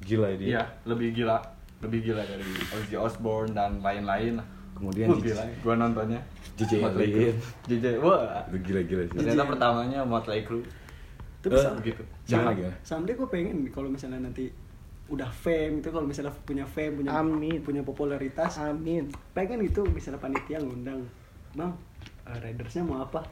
[0.00, 0.46] Gila dia.
[0.48, 1.36] iya lebih gila
[1.78, 4.40] lebih gila dari Ozzy Osbourne dan lain-lain
[4.72, 6.20] Kemudian gila gue nontonnya
[6.56, 6.72] JJ.
[7.66, 9.14] JJ wah Itu gila-gila sih.
[9.14, 10.64] ternyata pertamanya Motley Crue
[11.38, 12.76] Tapi Eh, sam- begitu Gimana gimana?
[12.82, 14.48] someday gue pengen kalau misalnya nanti
[15.06, 17.60] udah fame itu kalau misalnya punya fame punya Amin.
[17.60, 19.06] punya popularitas Amin.
[19.30, 21.06] pengen gitu misalnya panitia ngundang
[21.52, 21.70] bang
[22.24, 23.22] eh, ridersnya mau apa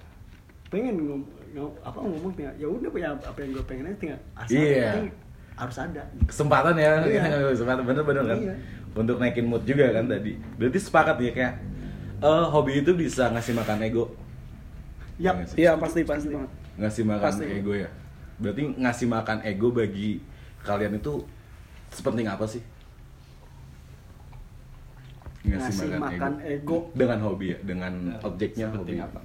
[0.66, 4.20] pengen ngom, ngom- apa ngomong ya ya udah ya apa yang gue pengen aja tinggal
[4.36, 5.08] asal yang penting
[5.54, 7.22] harus ada Kesempatan ya, Iya.
[7.54, 8.38] kesempatan bener-bener kan.
[8.40, 8.54] Iya.
[8.92, 10.34] Untuk naikin mood juga kan tadi.
[10.56, 11.54] Berarti sepakat ya kayak
[12.24, 14.04] eh hobi itu bisa ngasih makan ego.
[15.20, 15.34] Yap.
[15.38, 15.56] nggak sih?
[15.60, 16.28] Iya, pasti pasti.
[16.32, 16.50] banget.
[16.74, 17.44] ngasih makan Pasti.
[17.46, 17.88] ego ya.
[18.42, 20.18] Berarti ngasih makan ego bagi
[20.64, 21.22] kalian itu
[21.92, 22.58] sepenting apa sih?
[25.44, 26.88] Ngasih makan ego.
[26.96, 27.92] dengan hobi ya, dengan
[28.24, 28.96] objeknya hobi.
[28.96, 29.20] Apa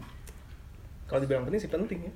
[1.08, 2.14] Kalau dibilang penting sih penting ya.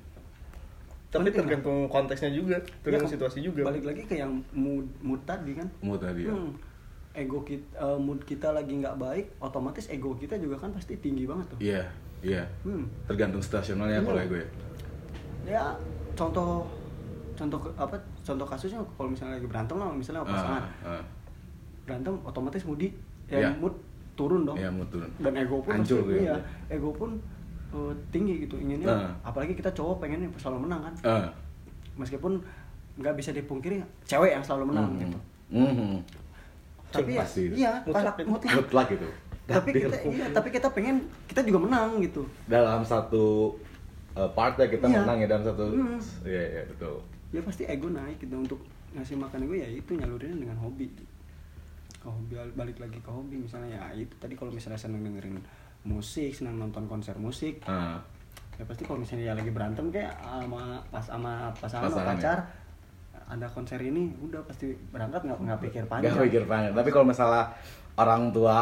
[1.08, 3.62] Tapi Penting, tergantung konteksnya juga, tergantung Ya, situasi juga.
[3.64, 6.34] balik lagi ke yang mood mood tadi kan Mood tadi ya.
[6.34, 6.50] Hmm.
[7.14, 11.46] Ego kita mood kita lagi nggak baik otomatis ego kita juga kan pasti tinggi banget
[11.46, 11.82] tuh Iya,
[12.20, 12.42] iya.
[12.60, 12.84] Hmm.
[13.06, 14.04] Tergantung situasionalnya Iya.
[14.04, 14.48] kalau ego ya.
[15.46, 15.64] ya
[16.12, 16.66] contoh
[17.34, 21.02] contoh apa contoh kasusnya kalau misalnya lagi berantem lah misalnya sama pasangan ah.
[21.84, 22.88] berantem otomatis moodi
[23.26, 23.46] Iya.
[23.46, 23.74] ya mood
[24.14, 25.10] turun dong Iya, mood turun.
[25.18, 26.22] dan ego pun Hancur pasti- ya.
[26.24, 26.36] iya,
[26.68, 27.10] ego pun
[27.70, 29.10] eh, tinggi gitu inginnya Ah.
[29.24, 31.26] apalagi kita cowok pengennya selalu menang kan Ah.
[31.94, 32.42] meskipun
[32.96, 34.98] nggak bisa dipungkiri cewek yang selalu menang Hmm.
[35.00, 35.18] gitu
[35.52, 35.98] Mhm.
[36.96, 38.54] Tapi ya, Pasti iya Mutlak mutlak.
[38.56, 39.08] Mutlak gitu.
[39.44, 43.52] tapi kita iya tapi kita pengen kita juga menang gitu dalam satu
[44.12, 45.02] uh, part ya kita Iya.
[45.02, 46.00] menang ya dalam satu Hmm.
[46.24, 46.96] iya iya betul
[47.28, 48.60] ya pasti ego naik gitu untuk
[48.92, 50.88] ngasih makan ego ya itu nyalurinnya dengan hobi
[51.94, 55.36] ke hobi balik lagi ke hobi misalnya ya itu tadi kalau misalnya seneng dengerin
[55.84, 58.00] musik senang nonton konser musik Ah,
[58.54, 62.38] ya pasti kalau misalnya ya lagi berantem kayak sama pas sama pasangan Pasangan, pacar
[63.26, 66.72] ada konser ini udah pasti berangkat nggak nggak pikir panjang Gak pikir panjang.
[66.72, 67.56] Tapi kalau masalah
[67.94, 68.58] orang tua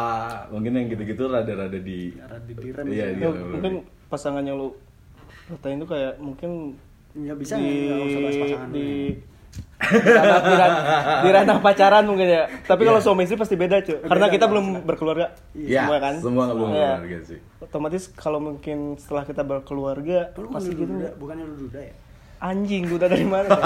[0.49, 3.25] mungkin yang gitu-gitu rada-rada di Rada direm Iya, iya.
[3.25, 3.73] Ya, mungkin
[4.07, 4.69] pasangan yang lu
[5.49, 6.77] ratain itu kayak mungkin
[7.15, 8.89] ya bisa di nggak usah bahas pasangan di
[9.83, 10.85] di ranah, di ranah-
[11.19, 12.43] di ranah pacaran mungkin ya.
[12.63, 13.05] Tapi kalau Iya.
[13.05, 13.99] suami istri pasti beda cuy.
[14.01, 14.85] Karena Beda, kita belum beda.
[14.87, 15.27] berkeluarga.
[15.53, 16.15] Iya, semua kan.
[16.23, 16.81] semua nggak belum Iya.
[16.95, 17.39] berkeluarga sih.
[17.61, 21.95] Otomatis kalau mungkin setelah kita berkeluarga Lu pasti bukan gitu bukannya lu duda ya
[22.43, 23.47] anjing duda dari mana?
[23.47, 23.55] ya?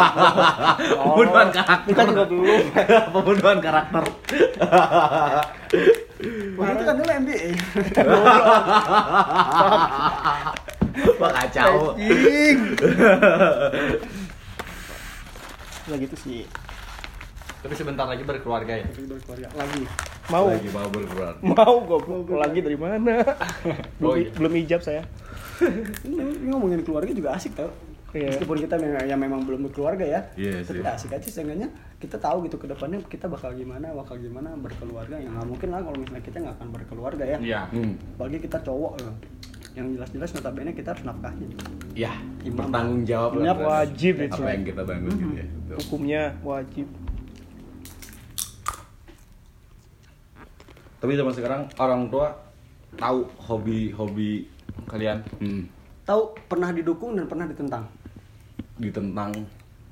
[1.01, 1.89] Pembunuhan karakter.
[1.89, 2.65] Kita juga belum.
[3.17, 4.05] Pembunuhan karakter.
[6.57, 7.51] Wah, itu kan dulu MBA
[11.21, 11.97] Wah kacau.
[15.87, 16.41] Ya gitu sih.
[17.61, 18.85] Tapi sebentar lagi berkeluarga ya.
[18.89, 19.83] Tapi berkeluarga lagi
[20.27, 20.51] Mau.
[20.51, 21.39] Lagi mau berkeluarga.
[21.41, 22.27] Mau goblok.
[22.35, 23.23] Lagi dari mana?
[24.01, 24.31] belum, Oh, iya.
[24.35, 25.03] belum ijab saya.
[26.05, 26.21] ini
[26.53, 27.73] ngomongin keluarga juga asik tau
[28.09, 28.31] Iya.
[28.31, 30.87] meskipun kita memang, ya memang belum berkeluarga ya Iya tapi sih.
[30.87, 35.27] asik aja seenggaknya kita tahu gitu ke depannya kita bakal gimana bakal gimana berkeluarga ya
[35.27, 37.61] nggak mungkin lah kalau misalnya kita nggak akan berkeluarga ya Iya.
[37.69, 37.93] Hmm.
[38.15, 39.11] apalagi kita cowok ya.
[39.75, 41.47] yang jelas-jelas notabene kita harus nafkahnya
[41.93, 42.69] Ya, Imam.
[42.69, 44.37] bertanggung jawab lah Iya, wajib itu.
[44.39, 45.47] Apa yang kita bangun gitu ya.
[45.49, 45.77] Betul.
[45.81, 46.87] Hukumnya wajib.
[50.97, 52.33] Tapi zaman sekarang orang tua
[52.95, 54.49] tahu hobi-hobi
[54.87, 55.63] Kalian hmm,
[56.03, 57.85] tahu pernah didukung dan pernah ditentang
[58.77, 59.33] ditentang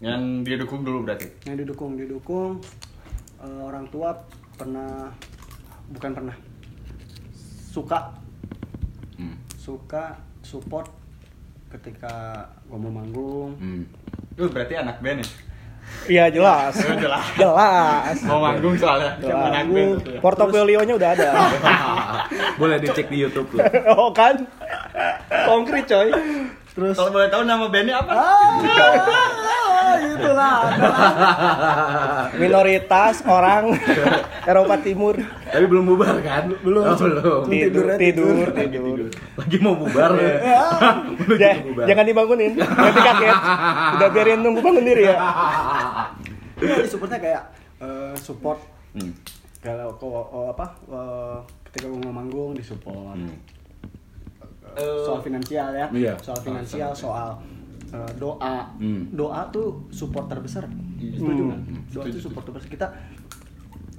[0.03, 1.33] yang dia dukung dulu berarti.
[1.49, 2.61] yang didukung didukung
[3.41, 4.13] eh, orang tua
[4.55, 5.09] pernah
[5.89, 6.37] bukan pernah
[7.73, 8.13] suka
[9.17, 10.93] hmm, suka support
[11.73, 14.05] ketika gua mau manggung hmm.
[14.35, 15.29] Lu berarti anak band ya?
[16.11, 16.75] Iya jelas.
[17.05, 17.27] Jelas.
[17.39, 18.17] jelas.
[18.27, 19.15] Mau manggung soalnya.
[19.23, 19.47] Jelas.
[19.55, 19.95] Anak band.
[20.19, 21.31] Portofolionya udah ada.
[22.61, 23.63] Boleh dicek di YouTube tuh.
[23.95, 24.43] oh kan?
[25.47, 26.11] Konkret coy.
[26.75, 28.13] Terus Kalau boleh tahu nama bandnya apa?
[28.13, 28.51] ah
[30.05, 30.59] itulah
[32.35, 33.79] Minoritas orang
[34.51, 36.51] Eropa Timur Tapi belum bubar kan?
[36.59, 36.83] Belum.
[36.85, 37.43] Oh, belum.
[37.47, 38.59] tidur tidur tidur.
[38.59, 38.99] tidur.
[39.35, 40.35] Lagi mau bubar ya.
[41.21, 41.85] Menuju Ja- bubar.
[41.87, 42.53] jangan dibangunin.
[42.59, 43.39] Nanti kaget.
[43.95, 45.17] Udah biarin nunggu bangun diri ya.
[46.57, 47.43] Iya, di supportnya kayak
[47.81, 48.59] eh, support
[48.95, 49.11] Hmm.
[49.59, 53.35] kalau kok oh, apa eh, ketika mau manggung disupport Hmm.
[54.75, 56.13] Eh, soal finansial ya Iya.
[56.19, 57.29] soal finansial soal
[57.89, 59.07] eh, doa Hmm.
[59.11, 60.67] doa tuh support terbesar
[60.99, 61.61] setuju nggak
[61.91, 62.87] doa itu support terbesar kita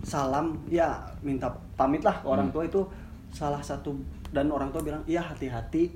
[0.01, 2.53] salam ya minta pamit lah ke orang Hmm.
[2.53, 2.81] tua itu
[3.31, 3.95] salah satu
[4.29, 5.95] dan orang tua bilang iya hati-hati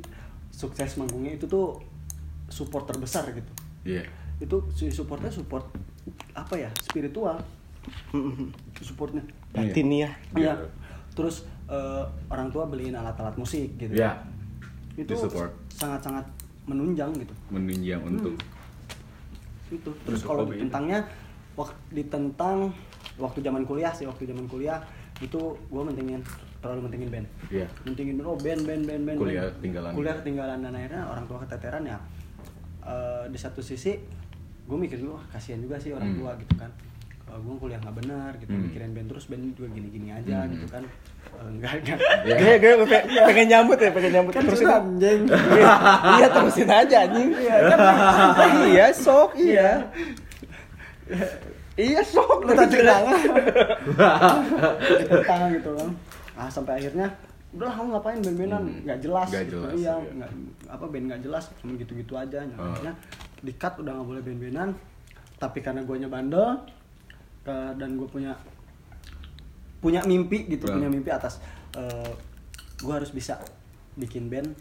[0.50, 1.78] sukses manggungnya itu tuh
[2.48, 3.52] support terbesar gitu
[3.86, 4.04] Iya.
[4.40, 5.68] itu si supportnya support
[6.34, 7.38] apa ya spiritual
[8.80, 10.10] supportnya Batin ya.
[10.32, 10.54] Iya.
[11.12, 13.94] Terus eh, orang tua beliin alat-alat musik gitu.
[13.94, 14.18] Iya.
[15.00, 15.16] Itu
[15.72, 16.26] sangat-sangat
[16.68, 17.34] menunjang gitu.
[17.50, 18.36] Menunjang untuk
[19.70, 19.92] Itu.
[20.02, 21.06] Terus kalau ditentangnya
[21.54, 22.74] waktu ditentang
[23.22, 24.82] waktu zaman kuliah sih, waktu zaman kuliah
[25.22, 26.22] itu gue mentingin
[26.60, 27.28] terlalu mentingin band.
[27.48, 27.68] Iya.
[27.86, 29.18] Mentingin oh band band band band.
[29.18, 29.56] Kuliah band.
[29.62, 29.92] ketinggalan.
[29.94, 32.00] Kuliah ketinggalan dan akhirnya orang tua keteteran ya.
[32.80, 33.94] eh, di satu sisi
[34.66, 36.18] gue mikir dulu "Wah, kasihan juga sih orang Hmm.
[36.18, 36.72] tua gitu kan.
[37.30, 38.64] Kalau gue kuliah nggak benar gitu, Hmm.
[38.66, 40.50] mikirin band terus band juga gini-gini aja Hmm.
[40.52, 40.82] gitu kan.
[40.82, 41.98] Eh, enggak enggak.
[42.26, 42.36] Iya.
[42.36, 44.68] Gue gue pe- pengen nyambut ya, pengen nyambut kan terusin.
[44.68, 45.74] anjing Iya,
[46.16, 47.30] iya terusin aja anjing.
[47.32, 47.56] Iya
[48.68, 49.70] iya sok iya.
[51.76, 52.68] Iya sok lu tak
[55.26, 55.90] tangan gitu kan
[56.36, 57.08] ah sampai akhirnya
[57.52, 58.80] udah kamu ngapain band-bandan Hmm.
[58.86, 59.58] nggak jelas Nggak gitu.
[59.58, 60.12] jelas, iya iya.
[60.14, 60.32] nggak
[60.70, 62.66] apa band nggak jelas cuma gitu-gitu aja Nah, Oh.
[62.70, 62.94] akhirnya
[63.40, 64.70] di cut udah nggak boleh band-bandan
[65.36, 66.48] tapi karena guanya bandel
[67.42, 68.34] ke- dan gue punya
[69.80, 70.76] punya mimpi gitu Bro.
[70.76, 71.40] punya mimpi atas
[71.74, 72.12] eh
[72.78, 73.40] gue harus bisa
[73.96, 74.52] bikin band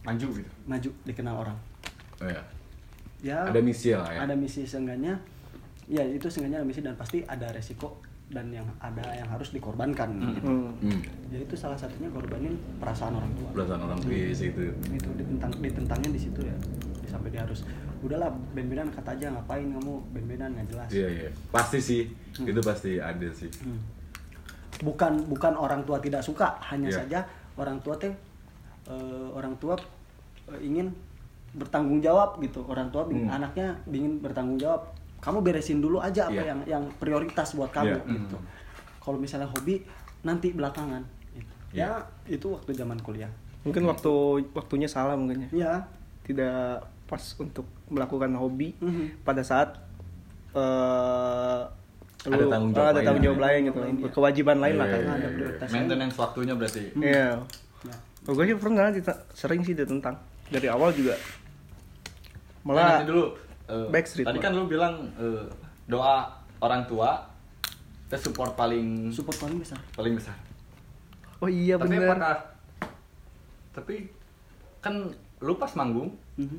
[0.00, 0.50] Maju gitu.
[0.64, 1.58] maju dikenal orang
[2.18, 2.42] Oh, iya.
[3.22, 4.18] ya Ada misi lah ya.
[4.22, 5.16] ada misi seenggaknya
[5.86, 7.96] ya itu seenggaknya ada misi dan pasti ada resiko
[8.28, 10.40] dan yang ada yang harus dikorbankan gitu.
[10.42, 10.70] Hmm.
[10.78, 11.00] Hmm.
[11.28, 14.70] ya itu salah satunya korbanin perasaan orang tua Belasan orang di situ.
[14.86, 16.54] itu ditentang ditentangnya di situ ya
[17.04, 17.66] sampai dia harus
[18.00, 21.28] udahlah band-bandan kata aja ngapain kamu band-bandan nggak jelas Iya iya.
[21.50, 22.02] Pasti sih.
[22.34, 23.50] Itu pasti ada sih.
[23.60, 23.80] Hmm.
[24.80, 26.98] bukan bukan orang tua tidak suka hanya Iya.
[26.98, 27.18] saja
[27.54, 28.08] orang tua teh
[28.86, 29.76] eh, orang tua
[30.48, 30.88] eh, ingin
[31.52, 33.28] bertanggung jawab gitu orang tua Hmm.
[33.28, 34.88] anaknya ingin bertanggung jawab
[35.20, 36.44] kamu beresin dulu aja apa Iya.
[36.48, 38.08] yang yang prioritas buat kamu Iya.
[38.16, 38.36] gitu
[38.98, 39.84] kalau misalnya hobi
[40.22, 41.52] nanti belakangan gitu.
[41.76, 41.84] Iya.
[41.84, 41.90] ya
[42.30, 43.28] itu waktu zaman kuliah
[43.60, 44.12] Mungkin waktu
[44.56, 45.48] waktunya salah mungkin ya.
[45.52, 45.72] ya
[46.24, 49.26] Tidak pas untuk melakukan hobi Mhm.
[49.26, 49.74] pada saat
[50.52, 51.62] eh
[52.20, 53.26] Ada lu- tanggung jawab ada lain tanggung ya.
[53.26, 54.08] jawab lain gitu, Lain, iya.
[54.10, 55.00] kewajiban lain lah Iya, kan.
[55.00, 55.30] iya, ada iya.
[55.32, 56.82] prioritas Maintenance waktunya berarti.
[56.94, 57.28] Iya.
[57.82, 57.96] Ya.
[58.22, 58.84] Oh, gue sih pernah
[59.32, 60.14] sering sih ditentang
[60.46, 61.16] dari awal juga.
[62.60, 63.24] Malah Malah nanti dulu
[63.66, 65.48] eh, Backstreet tadi kan lu bilang eh,
[65.86, 66.28] doa
[66.60, 67.24] orang tua
[68.04, 70.36] itu support paling support paling besar paling besar.
[71.40, 72.12] Oh iya tapi benar.
[72.12, 72.36] apakah
[73.72, 73.94] tapi
[74.78, 76.58] kan lu pas manggung Mhm.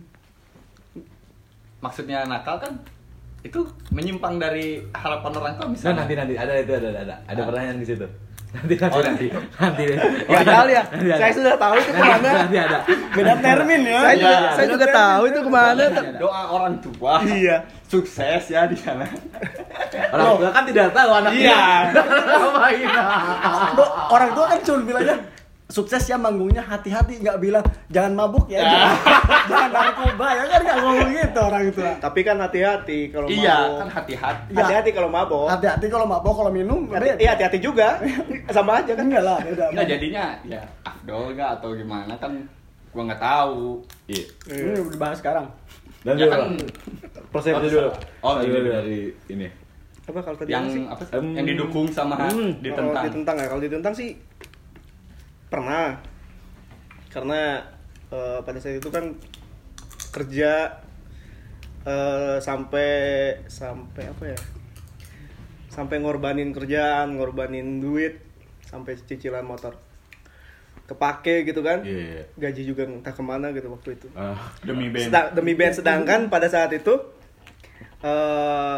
[1.81, 2.73] Maksudnya nakal kan
[3.41, 3.57] itu
[3.89, 5.97] menyimpang dari harapan orang tua Nah, misalnya.
[5.99, 8.05] nanti nanti ada itu ada ada ada, ada pertanyaan di situ.
[8.51, 9.25] Nanti nanti Oh, nanti
[9.57, 9.83] nanti.
[10.27, 10.83] Gak tahu ya.
[11.15, 12.29] Saya sudah tahu itu Nanti- ke mana.
[12.37, 12.77] Nanti ada.
[13.11, 15.83] beda termin ya Saya juga, saya juga tahu itu ke mana.
[16.19, 17.57] doa orang tua Iya.
[17.87, 19.07] sukses ya di sana.
[20.11, 21.41] Orang tua kan tidak tahu anaknya.
[21.41, 21.63] Iya.
[24.07, 25.15] Orang tua kan cuma bilangnya
[25.71, 28.91] sukses ya manggungnya hati-hati nggak bilang jangan mabuk ya jangan,
[29.49, 33.77] jangan narkoba ya kan nggak ngomong gitu orang tua Tapi kan hati-hati kalau iya, mabok.
[33.79, 34.51] kan hati-hati.
[34.51, 34.57] Ya.
[34.59, 35.47] Hati-hati kalau mabok.
[35.47, 37.15] hati-hati kalau mabuk kalau minum Hati-.
[37.17, 38.03] Iya hati-hati juga.
[38.55, 39.07] Sama aja kan.
[39.07, 42.31] enggak lah beda Enggak jadinya ya afdol enggak atau gimana kan
[42.91, 43.79] gua nggak tahu.
[44.05, 44.25] Iya.
[44.51, 45.45] ini udah dibahas sekarang
[46.01, 46.31] Dan Ya dulu.
[46.35, 46.59] kan-
[47.31, 47.89] persepsi Oh, dulu.
[48.19, 48.69] oh, dulu gitu.
[48.69, 49.47] dari ini.
[50.03, 51.13] Apa kalau tadi yang apa sih?
[51.15, 52.91] yang didukung sama hmm, ditentang.
[52.91, 54.09] Kalau ditentang ya, kalau ditentang sih
[55.51, 55.99] pernah.
[57.11, 57.59] Karena
[58.07, 59.19] eh, pada saat itu kan
[60.15, 60.79] kerja
[61.83, 62.91] eh, sampai
[63.51, 64.39] sampai apa ya?
[65.67, 68.23] Sampai ngorbanin kerjaan, ngorbanin duit,
[68.63, 69.75] sampai cicilan motor.
[70.87, 71.83] Kepake gitu kan.
[71.83, 72.27] Iya.
[72.39, 74.07] Gaji juga entah ke mana gitu waktu itu.
[74.15, 75.07] Ah, demi band.
[75.11, 76.95] Sedang- demi band sedangkan pada saat itu
[78.01, 78.77] eh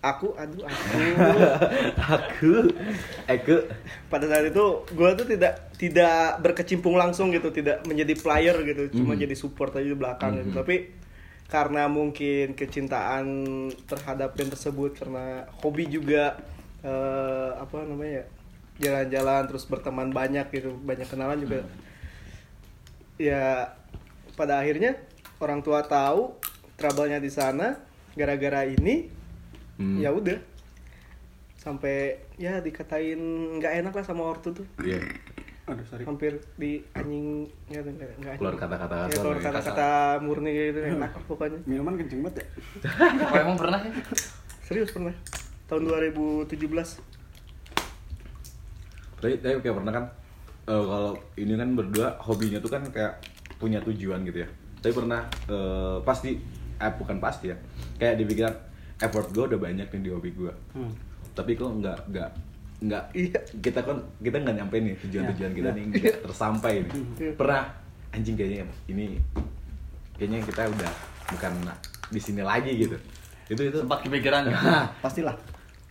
[0.00, 0.96] aku aduh aku.
[2.16, 2.52] Aku?
[3.28, 3.54] Aku
[4.08, 9.12] pada saat itu gue tuh tidak tidak berkecimpung langsung gitu tidak menjadi player gitu cuma
[9.12, 9.20] Mhm.
[9.22, 10.50] jadi support aja di belakang gitu.
[10.50, 10.56] Mhm.
[10.56, 10.76] tapi
[11.46, 13.26] karena mungkin kecintaan
[13.84, 16.40] terhadap band tersebut karena hobi juga
[16.80, 18.24] eh, apa namanya ya
[18.80, 21.60] jalan-jalan terus berteman banyak gitu banyak kenalan juga.
[23.20, 23.76] Ya
[24.32, 24.96] pada akhirnya
[25.36, 26.40] orang tua tahu
[26.80, 27.76] trouble-nya di sana.
[28.16, 29.12] Gara-gara ini
[29.80, 29.96] Hmm.
[29.96, 30.36] ya udah
[31.56, 31.96] sampai
[32.36, 33.16] ya dikatain
[33.56, 35.00] nggak enak lah sama ortu tuh Iya.
[35.64, 38.34] aduh sorry hampir di anjing nggak nggak.
[38.36, 39.88] Keluar kata-kata Ya, kasar keluar kata-kata
[40.20, 42.46] murni gitu enak pokoknya minuman kenceng banget ya
[43.24, 43.92] Oh, emang pernah ya?
[44.60, 45.14] serius pernah
[45.64, 46.60] tahun 2017
[49.16, 50.04] Tapi, tapi kayak pernah kan
[50.66, 53.20] eh, kalau ini kan berdua hobinya tuh kan kayak
[53.56, 54.48] punya tujuan gitu ya.
[54.80, 56.40] Tapi pernah eh, pasti
[56.74, 57.56] eh bukan pasti ya.
[57.94, 58.54] Kayak dipikiran
[59.00, 60.52] effort gue udah banyak nih di hobi gue.
[60.72, 60.92] Hmm.
[61.32, 62.30] Tapi kok nggak nggak
[62.80, 63.40] nggak Iya.
[63.60, 66.92] kita kan kita nggak nyampe nih tujuan-tujuan kita nih nggak tersampai nih.
[67.18, 67.32] Iya.
[67.34, 67.62] Pernah
[68.10, 69.16] anjing kayaknya ini
[70.14, 70.92] kayaknya kita udah
[71.28, 71.52] bukan
[72.08, 72.96] di sini lagi gitu.
[73.46, 74.42] Itu itu Sempat kepikiran.
[75.00, 75.36] pastilah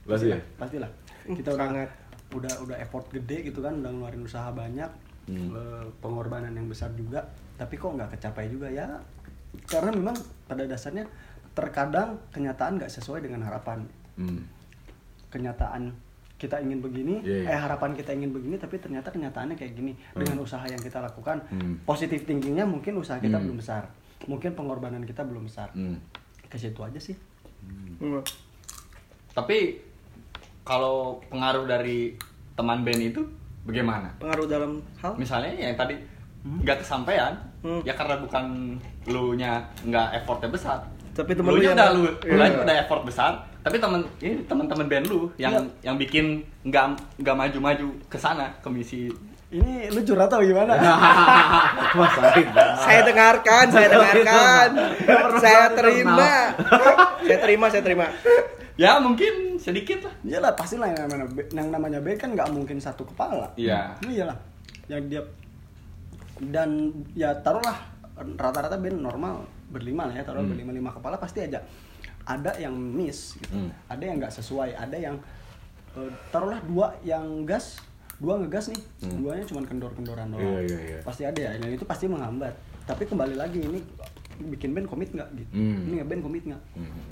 [0.02, 0.40] pasti ya.
[0.58, 0.90] pastilah
[1.28, 1.86] kita udah
[2.32, 4.90] udah udah effort gede gitu kan udah ngeluarin usaha banyak
[5.30, 5.54] Hmm.
[5.54, 7.22] eh, pengorbanan yang besar juga
[7.54, 8.90] tapi kok nggak kecapai juga ya
[9.70, 11.06] karena memang pada dasarnya
[11.52, 13.84] terkadang kenyataan nggak sesuai dengan harapan
[14.16, 14.44] Hmm.
[15.30, 15.96] kenyataan
[16.36, 17.52] kita ingin begini Iya, iya.
[17.52, 21.44] eh harapan kita ingin begini tapi ternyata kenyataannya kayak gini dengan usaha yang kita lakukan
[21.48, 21.80] Hmm.
[21.84, 23.46] positif thinkingnya mungkin usaha kita Hmm.
[23.46, 23.84] belum besar
[24.26, 26.00] mungkin pengorbanan kita belum besar Hmm.
[26.46, 27.16] ke situ aja sih
[28.00, 28.24] Hmm.
[29.30, 29.78] Tapi
[30.64, 32.16] kalau pengaruh dari
[32.54, 33.22] teman band itu
[33.64, 34.10] bagaimana?
[34.18, 35.96] pengaruh dalam hal Misalnya yang tadi
[36.40, 37.84] nggak kesampaian, Hmm.
[37.84, 40.80] ya karena bukan lu nya nggak effortnya besar.
[41.12, 42.36] Tapi temen lu yang- udah lu, Iya.
[42.50, 45.92] lu udah effort besar, tapi temen ini teman-teman band lu yang Iya.
[45.92, 46.26] yang bikin
[46.64, 46.86] nggak
[47.20, 49.12] nggak maju-maju ke sana ke misi.
[49.50, 50.78] Ini lu curhat atau gimana?
[51.98, 52.14] Mas
[52.80, 54.68] saya dengarkan saya dengarkan.
[55.38, 56.30] Saya terima.
[57.20, 58.06] Saya terima saya terima.
[58.76, 60.14] Ya mungkin sedikit lah.
[60.24, 63.50] Iyalah pasti lah yang namanya yang namanya band kan nggak mungkin satu kepala.
[63.56, 63.98] Iya.
[64.06, 64.38] iyalah
[64.88, 65.22] yang dia
[66.40, 66.70] dan
[67.14, 67.76] ya taruhlah
[68.16, 70.50] rata-rata band normal berlima lah ya taruh Hmm.
[70.50, 71.62] berlima lima kepala pasti aja
[72.26, 73.70] ada yang miss gitu Hmm.
[73.86, 75.16] ada yang nggak sesuai ada yang
[75.92, 77.82] eh, taruhlah dua yang gas
[78.18, 79.24] dua ngegas nih Hmm.
[79.24, 81.00] duanya cuma kendor-kendoran doang Iya, iya, iya.
[81.02, 82.54] pasti ada ya dan itu pasti menghambat
[82.84, 83.80] tapi kembali lagi ini
[84.42, 85.86] bikin band komit nggak gitu Hmm.
[85.86, 87.10] ini ngeband komit nggak Hmm.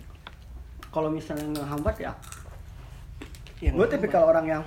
[0.87, 2.13] kalau misalnya ngehambat ya
[3.57, 4.63] Yang gue tipikal orang yang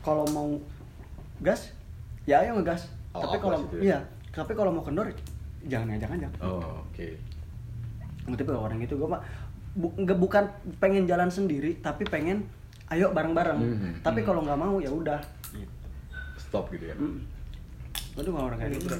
[0.00, 0.48] kalau mau
[1.38, 1.72] gas
[2.24, 3.80] ya ayo ngegas Oh, tapi kalau ya?
[3.82, 3.98] iya
[4.30, 5.08] tapi kalau mau kendor
[5.64, 7.06] jangan ngajak ngajak Oh, oke.
[8.24, 9.24] gue tipikal orang itu gue mah
[9.72, 10.44] bu, nggak bukan
[10.76, 12.44] pengen jalan sendiri tapi pengen
[12.88, 13.92] ayo bareng bareng Mhm.
[14.00, 15.20] tapi kalau nggak mau ya udah.
[16.38, 16.96] Stop gitu ya.
[18.14, 18.96] tuh nggak orang kayak gitu.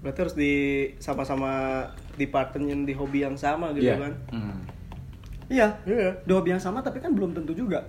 [0.00, 0.52] Berarti harus di
[0.96, 1.84] sama-sama
[2.16, 4.00] dipartenin di hobi yang sama gitu Iya.
[4.00, 4.12] kan?
[4.30, 4.58] Hmm.
[5.46, 5.66] iya.
[5.84, 6.14] Iya.
[6.24, 7.82] Di hobi yang sama tapi kan belum tentu juga.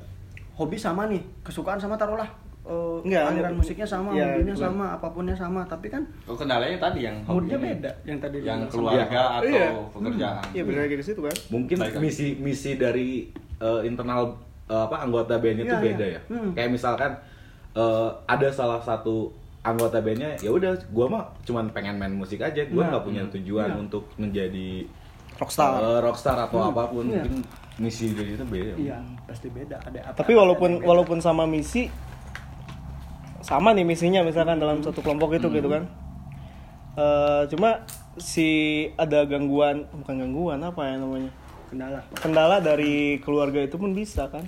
[0.56, 2.28] Hobi sama nih kesukaan sama taruhlah
[2.64, 3.58] eh, Enggak, aliran enggak.
[3.58, 4.66] musiknya sama, Iya, hobinya bukan.
[4.68, 7.92] sama, apapunnya sama, tapi kan Oh, kendalanya tadi yang moodnya beda.
[8.04, 9.68] Yang tadi yang dibilang sama- keluarga atau Iya.
[9.90, 10.44] pekerjaan.
[10.52, 11.36] Iya benar kayak situ kan.
[11.50, 13.10] mungkin Baik misi misi dari
[13.58, 14.22] eh, internal
[14.66, 16.16] eh, apa anggota bandnya itu Iya, beda iya.
[16.16, 16.50] ya Hmm.
[16.52, 17.12] kayak misalkan
[17.72, 19.30] eh, ada salah satu
[19.62, 22.90] anggota bandnya ya udah gua mah cuman pengen main musik aja gua Iya.
[22.90, 23.78] nggak punya tujuan Iya.
[23.80, 24.86] untuk menjadi
[25.36, 25.78] Rockstar.
[25.78, 26.70] eh, rockstar atau Hmm.
[26.70, 27.22] apa pun Iya.
[27.22, 27.42] mungkin
[27.78, 29.78] misi dari itu beda Iya, pasti beda.
[29.80, 30.16] Ada apa?
[30.16, 31.90] Tapi walaupun walaupun sama misi
[33.42, 35.84] sama nih misinya misalkan dalam satu kelompok itu gitu kan.
[36.92, 38.50] Eh, cuma si
[38.96, 41.32] ada gangguan bukan gangguan apa ya namanya
[41.66, 42.00] kendala.
[42.14, 44.44] kendala dari keluarga itu pun bisa kan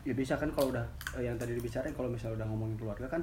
[0.00, 3.20] Ya bisa kan kalau udah eh, yang tadi dibicarain kalau misalnya udah ngomongin keluarga kan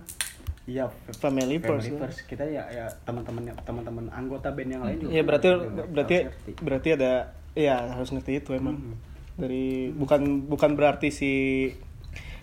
[0.65, 1.99] Iya, Family first, family ya.
[1.99, 2.19] first.
[2.25, 5.09] Kita ya ya teman-temannya teman-teman anggota band yang lain juga.
[5.09, 5.47] ya berarti
[5.87, 6.15] berarti
[6.57, 7.11] berarti ada
[7.53, 8.97] ya harus ngerti itu emang Hmm.
[9.35, 11.31] dari bukan bukan berarti si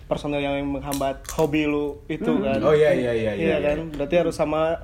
[0.03, 4.33] personel yang menghambat hobi lu itu kan oh iya iya iya iya kan berarti harus
[4.33, 4.77] sama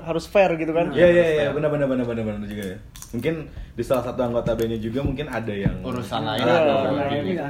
[0.00, 2.78] harus fair gitu kan Iya iya iya benar benar benar benar benar juga ya.
[3.12, 3.34] Mungkin
[3.72, 7.30] di salah satu anggota bandnya juga mungkin ada yang Urusan lain Iya, atau iya, hobi.
[7.30, 7.48] Iya.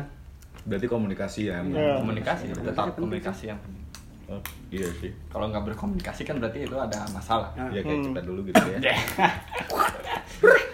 [0.65, 1.55] Berarti komunikasi ya.
[1.59, 1.73] emang.
[1.73, 1.95] Iya.
[1.97, 3.01] komunikasi Komunikasi tetap penting.
[3.01, 3.83] komunikasi yang penting.
[4.25, 5.13] Oh, iya sih.
[5.29, 8.19] kalau nggak berkomunikasi kan berarti itu ada masalah Nah, Ya kayak Hmm.
[8.19, 8.79] dulu gitu ya.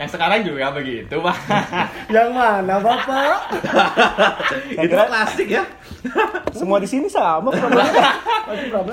[0.00, 1.36] yang sekarang juga begitu pak
[2.14, 3.38] Yang mana, Bapak?
[4.74, 5.62] Itu klasik ya.
[6.50, 8.16] semua di sini sama problemnya.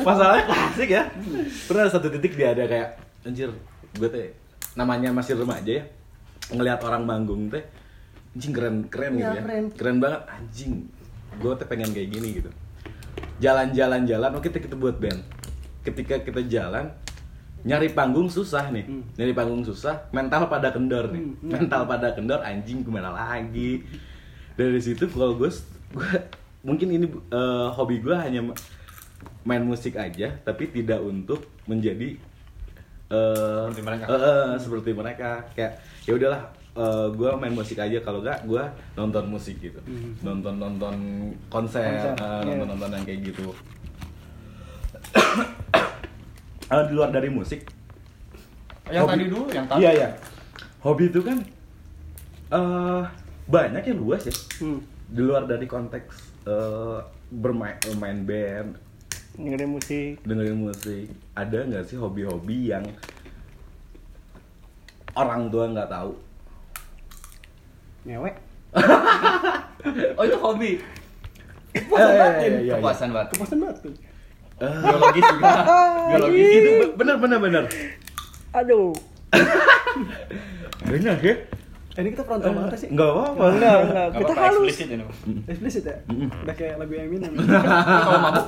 [0.04, 1.08] Masalahnya klasik ya.
[1.66, 3.50] Pernah ada satu titik dia ada kayak anjir,
[3.96, 4.36] gue teh
[4.76, 5.84] namanya masih remaja ya.
[6.52, 7.64] Ngelihat orang manggung teh
[8.36, 9.44] anjing keren keren gitu Iya, ya.
[9.74, 9.96] keren.
[9.98, 10.74] banget anjing.
[11.40, 12.52] Gue teh pengen kayak gini gitu.
[13.40, 15.24] Jalan-jalan jalan, oke kita, kita buat band.
[15.82, 16.92] Ketika kita jalan
[17.64, 18.86] nyari panggung susah nih.
[18.86, 19.04] Hmm.
[19.14, 21.22] Nyari panggung susah, mental pada kendor nih.
[21.22, 21.52] Hmm, iya.
[21.56, 23.82] Mental pada kendor anjing ke mana lagi.
[24.54, 25.50] Dari situ kalau gue
[25.88, 26.10] gue
[26.62, 28.42] mungkin ini eh, hobi gue hanya
[29.42, 32.20] main musik aja tapi tidak untuk menjadi
[33.08, 34.04] eh Seperti mereka.
[34.06, 36.42] eh, eh, seperti mereka kayak ya udahlah
[37.10, 40.12] gue main musik aja kalau enggak gue nonton musik gitu Hmm.
[40.20, 40.96] nonton nonton
[41.48, 42.54] konser, Konser, eh, iya.
[42.54, 43.48] nonton nonton yang kayak gitu
[46.68, 47.64] Eh, di luar dari musik
[48.86, 50.10] yang Hobi- tadi dulu yang tadi iya iya
[50.80, 51.38] hobi itu kan
[52.50, 53.04] eh
[53.46, 54.80] banyak ya luas ya Hmm.
[55.06, 56.12] di luar dari konteks
[56.46, 57.00] eh,
[57.30, 58.76] bermain main band
[59.34, 62.84] dengerin musik dengerin musik ada nggak sih hobi-hobi yang
[65.14, 66.14] orang tua nggak tahu
[68.04, 68.36] Ngewek.
[70.16, 70.72] oh itu hobi
[71.70, 72.52] Kepuasan batin.
[72.54, 72.74] iya, iya.
[72.74, 73.94] kepuasan batin Kepuasan banget tuh.
[73.94, 74.17] Eh,
[74.60, 75.52] biologis juga
[76.10, 76.72] biologis itu.
[76.94, 77.64] Bener bener bener.
[78.52, 78.90] Aduh.
[80.88, 81.34] Bener ya?
[81.34, 81.38] Eh,
[81.98, 82.90] Ini kita frontal banget sih.
[82.90, 83.44] nggak apa-apa.
[83.50, 84.54] Enggak enggak Nggak kita halus.
[84.54, 85.04] eksplisit ini
[85.50, 85.96] Eksplisit ya?
[86.40, 87.10] Udah kayak lagu yang.
[87.10, 87.38] Tapi
[88.00, 88.48] kalau mabuk?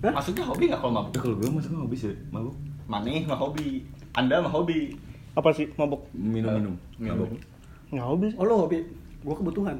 [0.00, 1.12] Maksudnya hobi nggak kalau mabuk?
[1.12, 2.54] Eh, kalau gue masuk hobi sih mabuk.
[2.86, 3.84] Maneh mah hobi.
[4.12, 4.96] Anda mah hobi.
[5.32, 6.08] Apa sih mabuk?
[6.10, 7.16] Minum minum minum.
[7.20, 7.30] Mabuk.
[7.88, 8.78] Nggak hobi Oh lo hobi?
[9.20, 9.76] Gua kebutuhan.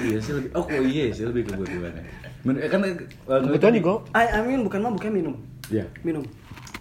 [0.00, 2.02] iya sih lebih oh iya sih lebih kebutuhan ya
[2.44, 2.94] Men- eh, kan eh,
[3.26, 5.34] kebetulan juga I, I mean bukan mabuk, kayak minum.
[5.66, 5.84] Iya.
[6.00, 6.24] Minum.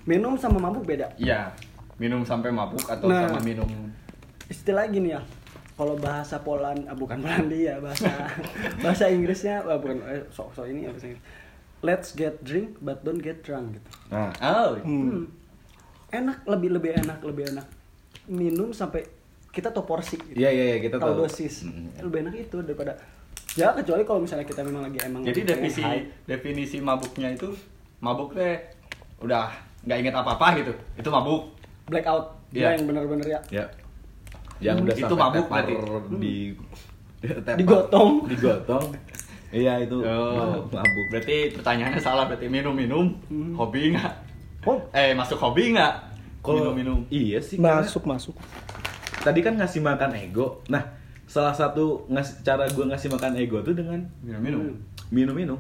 [0.04, 1.08] Minum sama mabuk beda.
[1.16, 1.56] iya
[1.96, 3.30] minum sampai mabuk atau Nah.
[3.30, 3.70] sama minum
[4.46, 5.22] Istilah gini ya.
[5.74, 8.12] Kalau bahasa Poland, ah, bukan Polandia, bahasa
[8.84, 11.24] bahasa Inggrisnya, ah, bukan eh, sok sok ini ya bahasa Inggris.
[11.80, 13.90] Let's get drink but don't get drunk gitu.
[14.10, 15.32] nah oh Hmm.
[16.10, 17.66] Enak, lebih lebih enak, lebih enak.
[18.28, 19.08] Minum sampai
[19.50, 20.36] kita tahu porsi gitu.
[20.36, 21.20] Iya, iya, iya, kita tahu tahu.
[21.24, 21.64] dosis.
[21.64, 21.90] Hmm.
[22.00, 22.94] Lebih enak itu daripada
[23.54, 26.04] ya kecuali kalau misalnya kita memang lagi emang jadi definisi high.
[26.26, 27.54] definisi mabuknya itu
[28.00, 28.58] mabuk teh
[29.20, 29.48] udah
[29.82, 30.74] nggak inget apa apa gitu.
[30.96, 31.54] Itu mabuk.
[31.86, 32.26] Blackout.
[32.50, 33.40] Dia yang benar-benar ya.
[33.50, 33.66] Ya.
[34.60, 35.74] Yang udah Itu sampai mabuk berarti.
[36.16, 36.34] di
[37.22, 38.12] tepar- Digotong.
[38.26, 38.86] digotong.
[39.50, 41.06] Iya itu Oh, mabuk.
[41.10, 43.54] Berarti pertanyaannya salah berarti minum minum Hmm.
[43.54, 44.14] hobi nggak?
[44.64, 44.80] Oh.
[44.92, 45.94] eh masuk hobi nggak?
[46.40, 48.36] Kalau- minum minum iya sih karena masuk masuk.
[49.20, 50.64] tadi kan ngasih makan ego.
[50.68, 50.84] Nah
[51.34, 54.62] salah satu ngasih cara gue ngasih makan ego tuh dengan minum minum
[55.10, 55.60] minum minum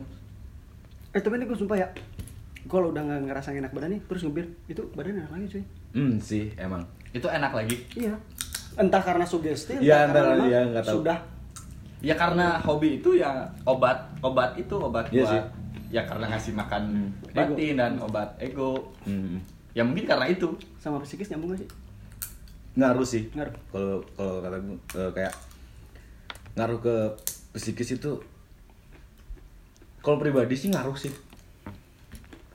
[1.09, 1.87] eh tapi ini gue sumpah ya
[2.63, 5.63] kalau udah nggak ngerasa enak badan nih terus ngebir itu badan enak lagi cuy.
[5.91, 6.79] Hmm sih emang.
[7.11, 7.75] Itu enak lagi.
[7.93, 8.15] Iya.
[8.73, 10.95] Entah karena sugesti Iya, entah antara karena memang nggak tahu.
[10.95, 11.17] sudah.
[11.99, 13.29] Ya karena hobi itu ya
[13.63, 15.41] obat obat itu obat Iya buat sih.
[15.91, 17.09] ya karena ngasih makan Hmm.
[17.35, 18.93] batin dan obat ego.
[19.03, 19.37] Hmm.
[19.73, 20.47] ya mungkin karena itu.
[20.77, 21.69] Sama psikis nyambung gak sih?
[22.73, 23.23] Ngaruh sih.
[23.29, 23.53] Ngaruh.
[23.69, 25.33] kalau kalau kata gue eh, kayak
[26.53, 26.95] ngaruh ke
[27.57, 28.21] psikis itu
[30.03, 31.13] kalau pribadi sih ngaruh sih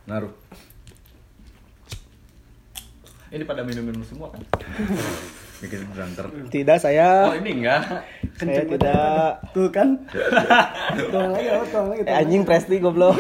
[0.07, 0.31] ngaruh
[3.29, 4.41] ini pada minum minum semua kan
[5.59, 7.27] bikin berantem Tidak saya.
[7.27, 7.83] Oh ini enggak.
[8.39, 9.43] saya tidak.
[9.51, 9.99] Tuh kan.
[11.13, 12.03] Tuang lagi, tuang lagi.
[12.07, 13.19] Eh, anjing presti goblok.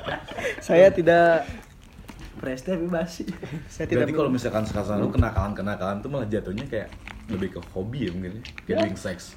[0.66, 1.44] saya tidak
[2.36, 3.24] Presti tapi basi.
[3.68, 6.88] saya tidak Berarti kalau misalkan sekarang lu kenakalan-kenakalan tuh malah jatuhnya kayak
[7.32, 8.42] lebih ke hobi ya mungkin ya.
[8.72, 9.36] Gambling seks.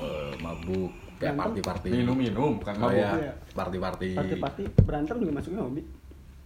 [0.00, 1.88] Eh, mabuk, kayak party-party.
[1.92, 2.96] Minum-minum bukan Oh, mabuk.
[2.96, 3.10] ya.
[3.14, 3.32] Iya.
[3.52, 4.08] Party-party.
[4.14, 5.82] Party-party berantem juga masuknya hobi.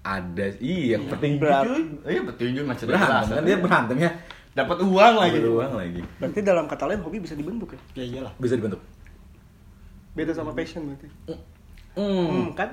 [0.01, 1.65] Ada iya petinju Berat.
[1.65, 1.83] cuy.
[2.05, 3.29] Iya petinju maksudnya Berantem jelas.
[3.31, 4.11] kan dia berantem ya.
[4.53, 5.39] dapat uang lagi.
[5.41, 6.01] Beruang lagi.
[6.17, 8.33] berarti dalam kata lain hobi bisa dibentuk ya Ya iyalah.
[8.37, 8.79] Bisa dibentuk.
[10.13, 11.09] beda sama passion berarti
[11.97, 12.27] Hmm.
[12.29, 12.71] hmm, kan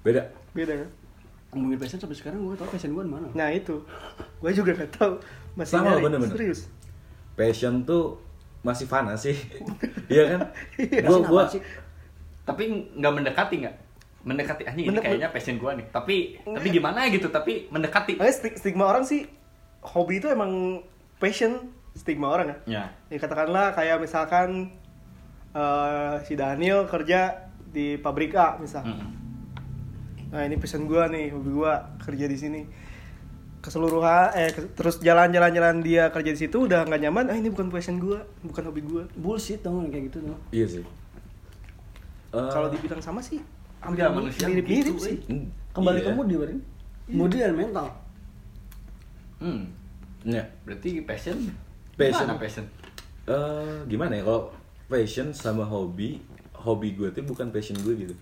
[0.00, 0.22] Beda.
[0.50, 0.90] beda kan
[1.50, 3.26] Ngomongin passion sampai sekarang gue tau passion gue mana.
[3.30, 3.82] nah itu
[4.40, 5.12] gue juga gak tahu
[5.54, 6.30] masih Sama, bener-bener.
[6.32, 6.66] serius
[7.32, 8.18] Passion tuh
[8.60, 9.36] masih fana sih.
[10.12, 10.40] Iya kan?
[10.76, 11.06] Iya.
[11.06, 11.42] Gua gua?
[12.42, 13.76] Tapi nggak mendekati nggak?
[14.20, 15.86] Mendekati anjing ini Mendek- kayaknya passion gua nih.
[15.88, 17.28] Tapi tapi gimana gitu?
[17.28, 18.18] Tapi mendekati.
[18.18, 19.24] Makanya sti- stigma orang sih
[19.80, 20.82] hobi itu emang
[21.16, 22.56] passion stigma orang ya.
[22.66, 22.84] Ya.
[23.08, 24.74] Ya katakanlah kayak misalkan
[25.50, 28.82] eh, si Daniel kerja di pabrik A misal.
[28.82, 29.08] Mm-mm.
[30.30, 32.62] Nah ini passion gua nih, hobi gua kerja di sini.
[33.60, 37.68] Keseluruhan eh ke- terus jalan-jalan-jalan dia kerja di situ udah nggak nyaman, ah ini bukan
[37.68, 39.04] passion gua, bukan hobi gua.
[39.14, 40.38] Bullshit dong kayak gitu tuh.
[40.48, 40.84] Iya sih.
[42.30, 43.36] Eh, Kalau dibilang sama sih
[43.78, 45.16] hampir Enggak, manusia mirip-mirip begitu, sih.
[45.26, 46.06] hmm, Kembali iya.
[46.06, 46.56] ke mood dia berarti.
[47.10, 47.86] Mood dan mental.
[49.38, 49.62] Hmm.
[50.22, 50.44] Iya.
[50.62, 51.36] Berarti passion.
[51.94, 52.24] Passion.
[52.24, 52.64] Gimana passion?
[53.26, 54.42] Eh, gimana ya kalau
[54.86, 56.16] passion sama hobi,
[56.54, 58.14] hobi gue tuh bukan passion gue gitu.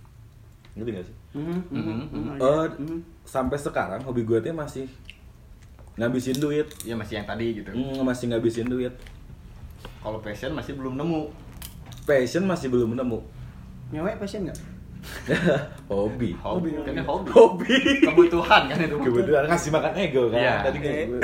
[0.74, 1.16] Ngerti gak sih?
[1.32, 2.30] Mhm, mhm, Mhm, mhm.
[2.38, 2.98] Eh, Mhm.
[3.22, 4.86] sampai sekarang hobi gue tuh masih
[5.98, 6.66] ngabisin duit.
[6.82, 7.70] Ya masih yang tadi gitu.
[7.70, 8.94] Hmm, masih ngabisin duit.
[9.98, 11.28] Kalau passion masih belum nemu.
[12.04, 13.18] Passion masih belum nemu.
[13.90, 14.58] Nyewe passion nggak?
[15.90, 16.34] hobi.
[16.36, 17.28] Hobi, kan hobi.
[17.30, 17.76] Hobi.
[18.02, 18.96] Kebutuhan kan itu.
[18.96, 20.38] Kebetulan ngasih makan ego kan.
[20.38, 20.54] Iya.
[20.62, 21.20] Tadi kan gue.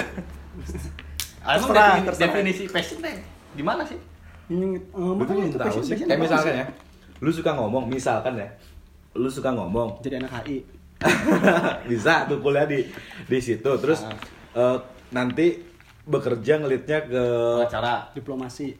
[1.40, 2.26] Ah, Emang Terserah, defini- terserah.
[2.30, 3.16] definisi passion deh
[3.52, 3.98] gimana sih?
[4.46, 5.92] Ini eh, Gue makanya itu tahu passion, sih.
[5.92, 6.56] passion Kayak misalkan sih?
[6.56, 6.66] ya,
[7.18, 8.48] lu suka ngomong, misalkan ya,
[9.14, 10.58] lu suka ngomong, Jadi anak HI.
[11.90, 12.88] bisa tuh kuliah di
[13.24, 14.16] di situ, terus Ah.
[14.54, 14.78] Eh,
[15.10, 15.46] nanti
[16.04, 17.24] bekerja ngelitnya ke
[17.62, 18.10] Acara.
[18.12, 18.76] Diplomasi.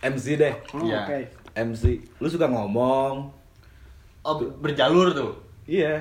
[0.00, 1.00] MC deh, Oh, Iya.
[1.02, 1.18] oke.
[1.54, 1.84] MC.
[2.18, 3.30] Lu suka ngomong,
[4.20, 5.32] Oh, berjalur tuh.
[5.64, 6.00] iya,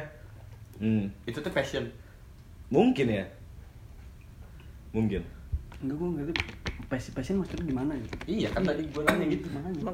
[0.76, 1.88] hmm, Itu tuh passion.
[2.68, 3.24] mungkin ya,
[4.92, 5.22] mungkin.
[5.78, 6.34] Enggak gue ngerti
[6.88, 8.16] passion passion maksudnya gimana gitu.
[8.26, 9.48] Iya kan tadi gue nanya gitu.
[9.52, 9.94] Makanya.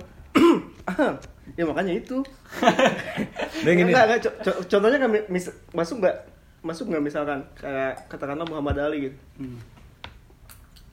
[1.58, 2.18] ya makanya itu.
[3.60, 6.18] Nah gini, Enggak, enggak, co- co- contohnya kan mis- masuk nggak
[6.62, 7.39] masuk nggak misalkan?
[7.55, 9.18] Kayak katakanlah Muhammad Ali gitu.
[9.38, 9.60] Hmm.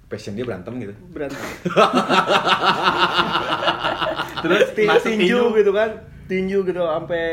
[0.07, 0.95] passion dia berantem gitu.
[1.11, 1.35] berantem.
[4.43, 5.91] Terus Ti- masuk tinju gitu kan?
[6.27, 7.27] Tinju gitu sampai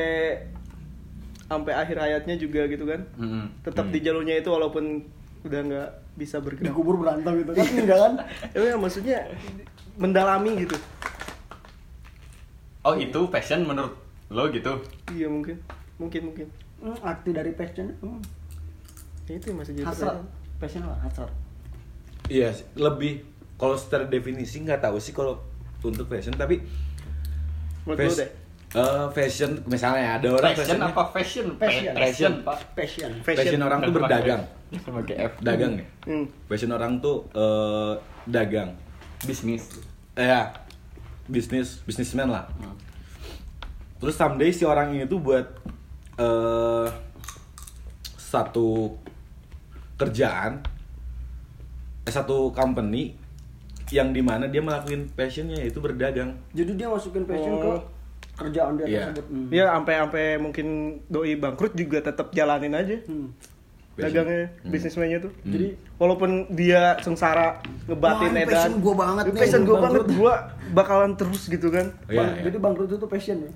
[1.45, 3.05] sampai akhir hayatnya juga gitu kan?
[3.13, 3.45] Mm-mm.
[3.61, 5.05] tetap di jalurnya itu walaupun
[5.43, 6.73] udah nggak bisa bergerak.
[6.73, 7.65] Dikubur berantem gitu kan?
[7.67, 8.13] Enggak kan?
[8.55, 9.17] ya maksudnya
[9.93, 10.77] mendalami gitu.
[12.81, 13.93] Oh itu passion menurut
[14.27, 14.81] lo gitu?
[15.13, 15.61] iya mungkin.
[15.95, 16.47] Mungkin mungkin
[16.83, 18.19] Hmm, arti dari passion hmm.
[19.23, 20.19] ya itu yang masih jadi hasrat.
[20.19, 20.27] pertanyaan.
[20.59, 20.95] Passion apa?
[21.01, 21.31] Hasrat.
[22.25, 23.23] Iya, sih, lebih
[23.55, 25.39] kalau secara definisi nggak tahu sih kalau
[25.81, 26.59] untuk fashion, tapi
[27.85, 28.29] Fas- deh
[28.73, 31.45] eh, fashion misalnya ada orang fashionnya- apa fashion?
[31.55, 31.93] Passion.
[31.93, 32.57] Passion pak.
[32.73, 33.11] Passion.
[33.21, 34.41] fashion, orang tuh berdagang
[34.73, 35.33] Sebagai F.
[35.39, 36.25] dagang ya hmm.
[36.47, 37.93] fashion orang tuh eh,
[38.25, 38.73] dagang
[39.21, 39.69] Bisnis.
[40.15, 40.49] eh, ya
[41.23, 42.73] bisnis bisnismen lah Hmm.
[43.97, 45.45] terus someday si orang ini tuh buat
[46.15, 46.87] eh
[48.15, 48.97] satu
[49.95, 50.61] kerjaan
[52.03, 53.13] eh, satu company
[53.89, 57.61] yang di mana dia melakukan passionnya yaitu berdagang Jadi dia masukin passion Oh.
[57.61, 57.71] ke
[58.35, 59.03] kerjaan dia Iya.
[59.07, 59.25] tersebut.
[59.27, 59.47] Hmm.
[59.47, 60.67] ya sampai sampai mungkin
[61.07, 63.29] doi bangkrut juga tetap jalanin aja Hmm.
[63.91, 64.09] Passion.
[64.09, 64.71] dagangnya Hmm.
[64.71, 65.51] bisnismennya tuh Hmm.
[65.51, 69.85] jadi walaupun dia sengsara ngebatin Wah, edan passion gua banget nih, passion gua bangkrut.
[70.01, 70.33] banget gua
[70.73, 72.43] bakalan terus gitu kan Iya, Bang- iya.
[72.43, 73.51] Jadi bangkrut itu passion ya.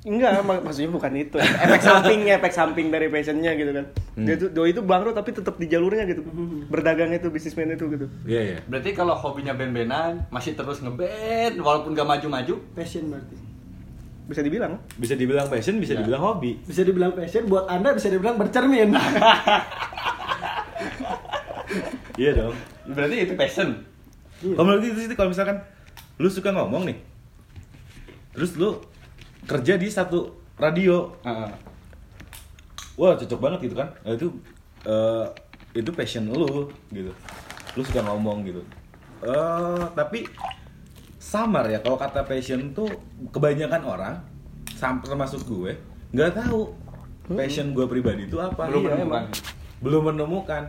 [0.00, 4.24] Enggak mak- maksudnya bukan itu efek sampingnya efek samping dari passionnya gitu kan Hmm.
[4.24, 6.66] dia tuh doi itu bangkrut tapi tetap di jalurnya gitu Hmm.
[6.66, 11.92] berdagang itu bisnismen itu gitu iya iya Berarti kalau hobinya band-bandan masih terus ngeband walaupun
[11.92, 12.54] gak maju-maju.
[12.72, 13.36] Passion berarti.
[14.24, 15.98] bisa dibilang bisa dibilang passion bisa Ya.
[15.98, 18.92] dibilang hobi Bisa dibilang passion buat Anda bisa dibilang bercermin.
[22.16, 22.54] iya dong
[22.88, 23.84] Berarti itu passion.
[24.38, 25.60] Kalau menurut itu sih kalau misalkan
[26.16, 26.96] lu suka ngomong nih,
[28.32, 28.80] terus lu
[29.44, 30.26] kerja di satu
[30.56, 31.50] radio, Heeh.
[32.94, 33.88] wah cocok banget gitu kan?
[34.02, 34.28] Nah, itu
[34.82, 35.26] eh,
[35.74, 37.12] itu passion lu gitu,
[37.74, 38.62] lu suka ngomong gitu.
[39.20, 40.26] Eh tapi
[41.18, 42.88] samar ya kalau kata passion tuh
[43.28, 44.14] kebanyakan orang,
[44.72, 45.76] sampai termasuk gue,
[46.10, 46.72] nggak tahu
[47.28, 48.66] passion gue pribadi itu apa.
[48.66, 49.06] Belum Iya, menemukan.
[49.06, 49.26] emang.
[49.78, 50.64] Belum menemukan.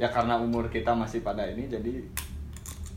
[0.00, 2.02] ya karena umur kita masih pada ini jadi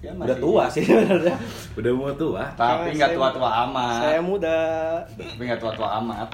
[0.06, 1.36] ya masih Udah tua sih sebenarnya.
[1.80, 2.44] Udah mau tua.
[2.54, 4.60] tapi nggak tua-tua amat Saya muda.
[5.12, 6.30] tapi nggak tua-tua amat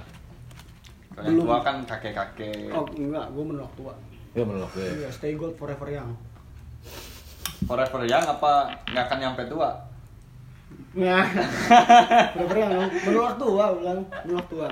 [1.12, 3.94] kalau yang tua kan kakek-kakek Oh enggak, gue menolak tua.
[4.32, 4.88] Ya menolak gue.
[4.98, 6.12] Iya, stay gold forever young.
[7.62, 8.52] forever young apa
[8.86, 9.70] nggak akan nyampe tua
[10.92, 11.24] Nah,
[12.36, 12.88] forever young.
[13.06, 14.68] Menolak tua, ulang menolak tua.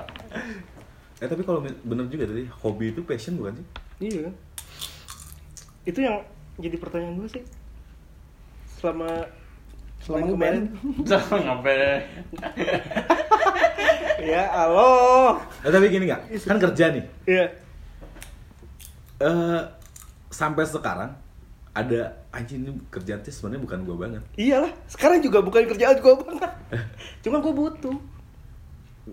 [1.16, 3.66] Eh tapi kalau bener juga tadi hobi itu passion bukan sih?
[4.02, 4.34] Iya kan?
[5.82, 6.16] Itu yang
[6.56, 7.44] jadi pertanyaan gue sih.
[8.80, 9.08] Selama
[10.00, 10.64] Selama main kemarin.
[11.08, 12.00] jangan ngapain
[14.20, 15.36] ya, halo.
[15.60, 16.20] Eh tapi gini nggak?
[16.44, 17.04] Kan kerja nih.
[17.24, 17.44] Iya.
[19.20, 19.60] Eh
[20.28, 21.12] sampai sekarang
[21.70, 22.00] ada
[22.30, 24.22] anjing ini kerjaan sih sebenarnya bukan gue banget.
[24.34, 26.52] Iyalah, sekarang juga bukan kerjaan gue banget.
[27.24, 27.96] Cuma gue butuh.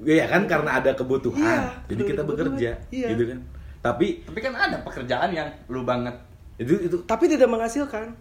[0.04, 1.42] Iya kan karena ada kebutuhan.
[1.42, 2.28] Iya, Jadi kita kebutuhan.
[2.52, 3.08] bekerja, Iya.
[3.16, 3.40] gitu kan.
[3.80, 6.16] Tapi tapi kan ada pekerjaan yang lu banget
[6.58, 8.12] itu itu Tapi tidak menghasilkan.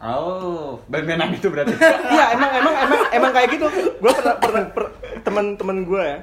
[0.00, 1.76] Oh band-bandan itu berarti
[2.14, 3.66] Iya, emang emang emang emang kayak gitu.
[3.94, 6.18] Gue pernah pernah per- teman-teman gue ya.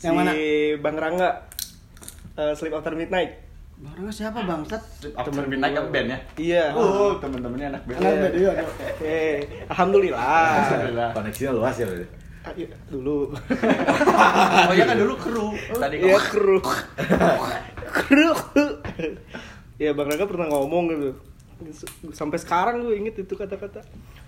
[0.00, 0.30] Yang si mana?
[0.78, 1.30] Bang Rangga
[2.34, 3.50] eh, Sleep After Midnight.
[3.76, 4.82] Barangnya siapa bangsat?
[5.12, 6.64] After Midnight kan band ya Iya.
[6.72, 8.50] oh temen-temennya anak band Anak band iya.
[8.52, 8.64] iya.
[9.00, 9.36] Eh,
[9.66, 10.20] alhamdulillah.
[10.60, 11.10] Alhamdulillah.
[11.12, 12.06] koneksinya luas ya berarti.
[12.40, 13.28] Ah, iya, dulu.
[14.68, 16.56] oh ya kan dulu kru tadi Iya kru.
[17.90, 18.30] kru.
[19.76, 21.10] Iya Bang Rangga pernah ngomong gitu.
[22.10, 23.84] Sampai sekarang gue inget itu kata-kata.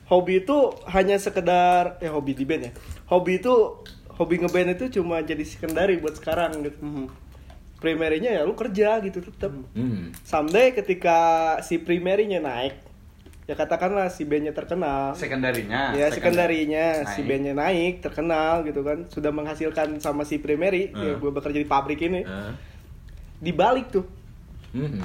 [0.07, 0.57] Hobi itu
[0.89, 2.73] hanya sekedar ya hobi di band ya.
[3.09, 3.81] Hobi itu
[4.13, 6.79] hobi ngeband itu cuma jadi secondary buat sekarang gitu.
[6.79, 7.07] Mhm.
[7.79, 9.51] Primerinya ya lu kerja gitu tetap.
[9.75, 10.15] Hmm.
[10.23, 11.19] Someday ketika
[11.61, 12.79] si primerinya naik,
[13.43, 15.19] ya katakanlah si bandnya terkenal.
[15.19, 21.03] sekundarinya ya sekundarinya si bandnya naik terkenal gitu kan sudah menghasilkan sama si primary Hmm.
[21.03, 22.53] ya gue bekerja di pabrik ini Eh.
[23.43, 24.07] dibalik tuh
[24.73, 25.05] Hmm.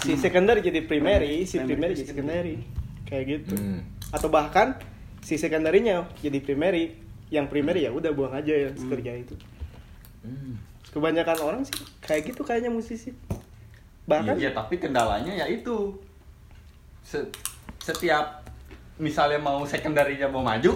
[0.00, 2.56] si secondary jadi primary si Primary primary jadi secondary
[3.04, 3.80] kayak gitu Hmm.
[4.10, 4.76] atau bahkan
[5.20, 6.96] si secondary-nya jadi primary
[7.28, 9.34] yang primary ya udah buang aja ya kerja itu
[10.20, 10.60] Hmm.
[10.90, 13.12] kebanyakan orang sih kayak gitu kayaknya musisi
[14.04, 15.94] bahkan Iya, tapi kendalanya ya itu.
[17.00, 17.30] Se-
[17.78, 18.42] setiap
[18.96, 20.74] misalnya mau sekundarinya mau maju,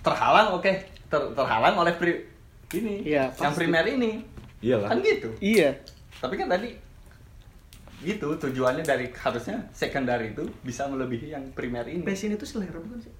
[0.00, 0.70] terhalang oke,
[1.04, 2.24] Ter- terhalang oleh pri-
[2.70, 4.22] ini, Iya, yang primer ini.
[4.60, 4.88] Iyalah.
[4.92, 5.28] Kan gitu.
[5.40, 5.76] iya
[6.18, 6.72] Tapi kan tadi
[7.98, 12.06] gitu tujuannya dari harusnya secondary itu bisa melebihi yang primer ini.
[12.06, 13.14] Passion itu selera bukan sih?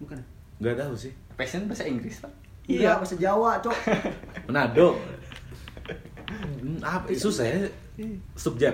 [0.00, 0.18] Bukan.
[0.62, 1.12] Nggak tahu sih.
[1.36, 2.32] Passion bahasa Inggris, Pak.
[2.70, 3.76] Iya, bahasa Jawa, Cok.
[4.48, 4.96] Manado.
[6.32, 7.58] Hmm, apa susah ya?
[8.38, 8.72] Subjek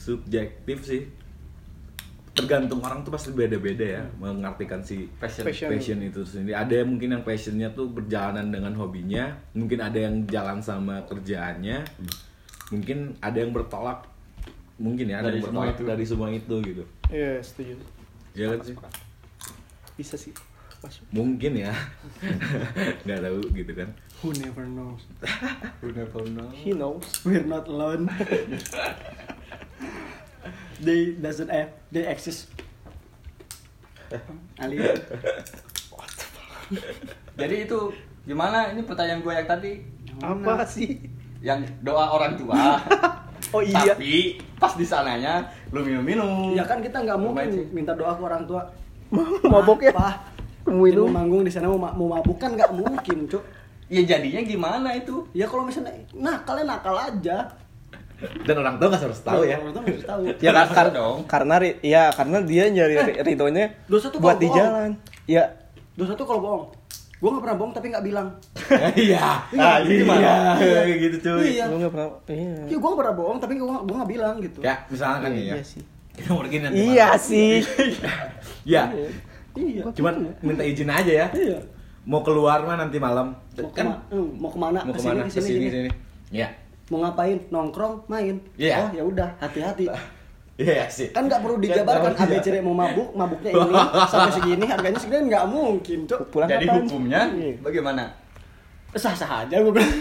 [0.00, 1.02] subjektif sih.
[2.32, 5.44] Tergantung orang tuh pasti beda-beda ya mengartikan si Passion.
[5.44, 5.68] Passion.
[5.68, 6.56] passion itu sendiri.
[6.56, 11.84] Ada yang mungkin yang passionnya tuh berjalanan dengan hobinya, mungkin ada yang jalan sama kerjaannya,
[12.72, 14.08] mungkin ada yang bertolak,
[14.80, 15.82] mungkin ya ada Dari yang semua itu.
[15.84, 16.84] dari semua itu gitu.
[17.08, 17.76] iya setuju
[18.32, 18.74] Ya kan sih?
[19.94, 20.32] bisa sih
[20.80, 21.76] masuk Mungkin ya,
[23.04, 23.88] nggak tahu gitu kan.
[24.24, 25.04] Who never knows.
[25.80, 26.48] Who never know.
[26.50, 28.08] he knows We're not alone.
[30.80, 32.48] they doesn't have, they exist.
[34.64, 34.96] Alien.
[37.36, 37.78] Jadi itu
[38.24, 39.84] gimana ini pertanyaan gue yang tadi
[40.20, 41.00] apa sih
[41.40, 42.80] yang doa orang tua.
[43.50, 44.12] Oh iya Tapi
[44.56, 46.52] pas di sananya lu minum-minum.
[46.52, 48.62] Ya kan kita nggak mungkin Lumayan minta doa ke orang tua.
[49.44, 50.14] mabok ya Pak,
[50.64, 51.08] Mau mau minum.
[51.08, 53.42] manggung di sana mau, ma- mau mabuk kan nggak mungkin, Cuk.
[53.86, 55.26] Ya jadinya gimana itu?
[55.32, 57.36] Ya kalau misalnya nakal ya nakal aja.
[58.44, 59.56] Dan orang tua nggak harus tahu ya.
[59.56, 60.20] Orang tua harus tahu.
[60.38, 61.18] ya Harus kar- dong.
[61.26, 64.58] karena ya karena dia nyari ri- ridhonya Dosa tuh buat di bohong.
[64.60, 64.90] jalan
[65.24, 65.42] ya
[65.92, 66.64] Dosa tuh kalau bohong.
[67.20, 68.28] Gue nggak pernah bohong tapi nggak bilang.
[68.96, 69.44] Iya.
[69.52, 70.56] Ah, itu gimana?
[70.56, 71.48] Iya, kayak gitu cuy.
[71.52, 71.64] Iya.
[71.68, 74.58] lu nggak pernah iya Ya gue nggak pernah bohong tapi gue gue nggak bilang gitu.
[74.60, 75.54] Ya, misalnya kan nih ya.
[75.54, 77.52] iya sih Kita pergi nanti iya sih
[78.74, 78.82] Ya,
[79.50, 79.82] Iya.
[79.92, 81.26] cuman minta izin aja ya.
[81.30, 81.58] Iya.
[82.02, 83.36] Mau keluar mah nanti malam.
[83.52, 84.00] Mau Kan?
[84.08, 84.80] Hmm, mau ke mana?
[84.80, 85.22] mau Ke sini, ke mana?
[85.22, 85.68] ke sini, Ke sini, sini.
[85.70, 85.90] sini.
[86.30, 86.48] Iya.
[86.88, 87.38] Mau ngapain?
[87.48, 88.36] Nongkrong, main.
[88.56, 88.76] Iya.
[88.80, 89.84] Oh ya udah, hati-hati.
[90.54, 91.08] Iya sih.
[91.10, 92.24] Kan nggak perlu dijabarkan Iya.
[92.26, 93.72] ABCD mau mabuk, mabuknya ini
[94.06, 96.20] sampai segini, harganya segini nggak mungkin, Cuk.
[96.28, 96.76] pulang Jadi kapan?
[96.80, 97.52] hukumnya Iya.
[97.60, 98.04] bagaimana?
[98.92, 99.88] Sah-sah aja gue bilang.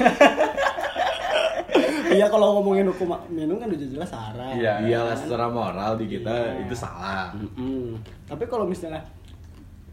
[2.10, 4.58] Iya kalau ngomongin hukum minum kan udah jelas haram.
[4.58, 4.82] Iya.
[4.82, 6.66] Iyalah secara moral di kita Iya.
[6.66, 7.30] itu salah.
[7.32, 8.02] Mm-mm.
[8.26, 9.06] Tapi kalau misalnya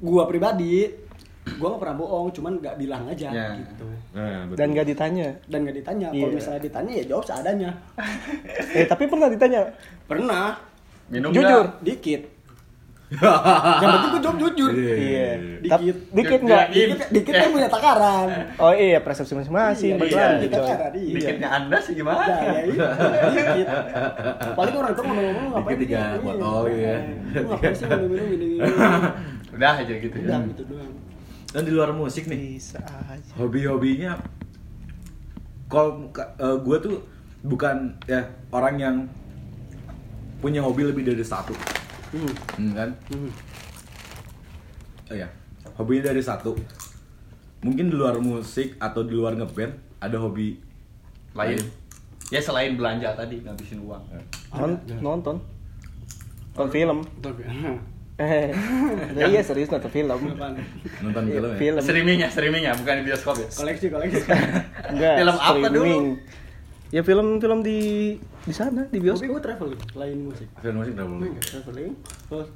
[0.00, 0.88] gua pribadi,
[1.54, 3.48] gua nggak pernah bohong, cuman nggak bilang aja Ya.
[3.54, 3.86] gitu.
[4.12, 4.56] Nah, betul.
[4.56, 6.06] dan gak ditanya Dan nggak ditanya.
[6.08, 6.34] Kalau Iya.
[6.34, 7.70] misalnya ditanya ya jawab seadanya.
[8.76, 9.60] eh tapi pernah ditanya
[10.04, 10.46] Pernah,
[11.06, 11.64] Minum Jujur.
[11.64, 11.82] nggak?
[11.82, 12.22] dikit.
[13.78, 14.70] Yang penting gue jawab jujur.
[14.74, 15.30] Iya.
[15.62, 15.96] Dikit.
[16.10, 16.64] Dikit nggak?
[16.68, 18.28] Dikit, dikit kan punya takaran.
[18.58, 19.94] Oh iya, persepsi masing-masing.
[19.94, 20.90] Iya, iya, takaran.
[20.90, 21.14] Iya.
[21.14, 22.18] Dikitnya anda sih gimana?
[22.18, 22.82] Nah, ya itu,
[23.30, 23.66] dikit.
[24.58, 26.18] Paling orang itu ngomong-ngomong ngapain Dikit tiga Iya.
[26.18, 26.96] botol ya.
[27.38, 28.58] Ngapain sih minum-minum gini-gini?
[29.54, 30.26] Udah aja gitu ya.
[30.26, 30.92] Udah gitu doang.
[31.56, 33.32] Dan di luar musik nih, Bisa aja.
[33.34, 34.12] hobi-hobinya
[35.66, 36.12] kalau
[36.60, 37.00] gue tuh
[37.40, 38.20] bukan ya
[38.52, 38.96] orang yang
[40.36, 41.56] punya hobi lebih dari satu
[42.06, 42.28] Hmm.
[42.54, 43.30] Hmm, kan Hmm.
[45.06, 45.26] oh ya
[45.74, 46.54] hobinya dari satu
[47.58, 50.60] mungkin di luar musik atau di luar ngeband ada hobi
[51.32, 51.56] Lain.
[52.28, 54.00] Ya selain belanja tadi ngabisin uang.
[54.52, 55.36] Non- nonton.
[56.52, 56.98] Nonton film.
[58.16, 58.48] Tapi,
[59.14, 60.08] Eh, iya serius nonton film.
[60.08, 61.80] nonton Iya, film ya Film.
[61.80, 63.48] Streamingnya, streamingnya bukan di bioskop ya.
[63.50, 64.20] Koleksi, koleksi.
[64.88, 65.14] Enggak.
[65.18, 66.04] Film apa streaming.
[66.88, 67.80] Ya film-film di
[68.40, 69.28] di sana di bioskop.
[69.28, 70.48] gue traveling, lain musik.
[70.56, 71.92] film musik berapa Hmm, traveling,
[72.24, 72.48] terus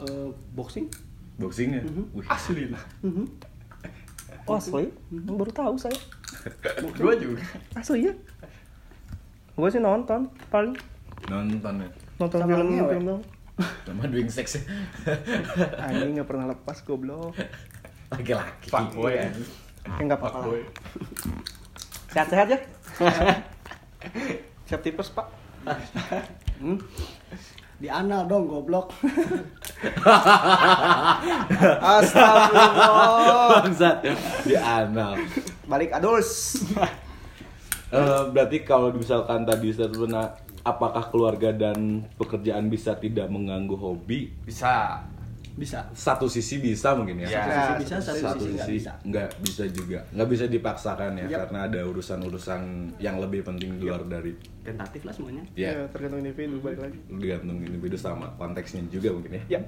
[0.00, 0.86] eh, boxing.
[1.34, 2.04] boxing ya Mhm.
[2.12, 2.82] Wih, Asli lah.
[3.00, 3.24] Mhm.
[4.44, 4.86] Oh, asli?
[5.10, 5.96] Baru tahu saya.
[6.96, 7.42] Gua juga.
[7.72, 8.14] Asli ya?
[9.52, 10.76] Gue sih nonton paling
[11.26, 12.92] nonton ya nonton Sama film ngewe.
[12.94, 13.18] film
[13.58, 14.62] sama doing sex ya
[15.82, 17.34] Anjing nggak pernah lepas goblok.
[18.08, 19.28] laki-laki Fuckboy ya.
[19.84, 20.64] Ya nggak apa-apa.
[22.08, 22.58] Sehat-sehat ya.
[24.68, 25.26] Siap tipes pak.
[26.60, 26.80] Hmm?
[27.78, 28.90] Di anal dong, goblok.
[31.78, 33.62] Astagfirullah.
[33.62, 33.96] bangsat
[34.42, 35.14] di anal
[35.70, 36.58] Balik adus.
[37.88, 40.28] Eh, berarti kalau misalkan tadi saya pernah
[40.68, 41.78] apakah keluarga dan
[42.14, 45.00] pekerjaan bisa tidak mengganggu hobi Bisa.
[45.54, 45.82] Bisa.
[45.90, 47.42] satu sisi bisa mungkin ya, Ya.
[47.42, 48.92] Satu sisi bisa, satu, satu sisi nggak sisi bisa.
[49.02, 51.38] nggak bisa juga nggak bisa dipaksakan ya Yap.
[51.42, 52.60] karena ada urusan-urusan
[52.98, 55.42] yang lebih penting di luar dari Tentatif lah semuanya.
[55.52, 56.98] ya Ya, tergantung individu balik lagi.
[57.10, 59.60] tergantung individu sama konteksnya juga mungkin ya Ya.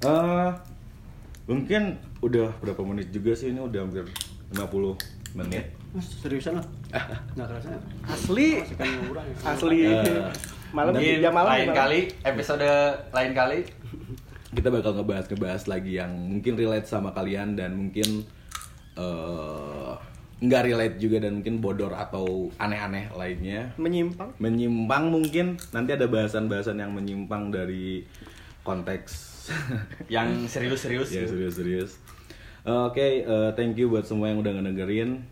[0.00, 0.50] Eh,
[1.44, 1.82] mungkin
[2.18, 4.02] udah berapa menit juga sih ini udah hampir
[4.50, 4.98] 50
[5.34, 6.66] menit Mas, seriusan lah.
[7.34, 7.68] Nggak kerasa.
[8.04, 8.60] Asli.
[8.60, 8.86] Ya.
[9.48, 9.78] Asli.
[9.88, 10.28] Eh,
[10.68, 11.78] malam Mungkin jam malam lain malam.
[11.80, 12.68] kali episode
[13.08, 13.58] lain kali
[14.56, 18.28] kita bakal ngebahas-ngebahas lagi yang mungkin relate sama kalian dan mungkin
[19.00, 19.92] eh,
[20.38, 24.36] nggak relate juga dan mungkin bodor atau aneh-aneh lainnya menyimpang.
[24.38, 28.04] menyimpang mungkin nanti ada bahasan-bahasan yang menyimpang dari
[28.62, 29.48] konteks
[30.14, 31.08] yang serius-serius.
[31.10, 31.96] ya serius-serius
[32.68, 35.24] oke eh, thank you buat semua yang udah ngedengerin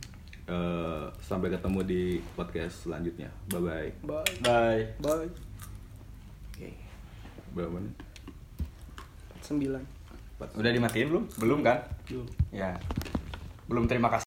[0.46, 2.02] Eh, sampai ketemu di
[2.38, 4.30] podcast selanjutnya bye bye Bye.
[4.46, 4.82] Bye.
[5.02, 5.26] Bye.
[6.54, 6.70] oke
[7.50, 7.94] berapa menit
[9.42, 9.78] Sembilan.
[10.58, 11.24] Udah dimatiin belum?
[11.38, 11.78] Belum kan?
[12.10, 12.26] Belum.
[12.50, 12.74] Ya.
[13.70, 14.24] Belum terima kasih.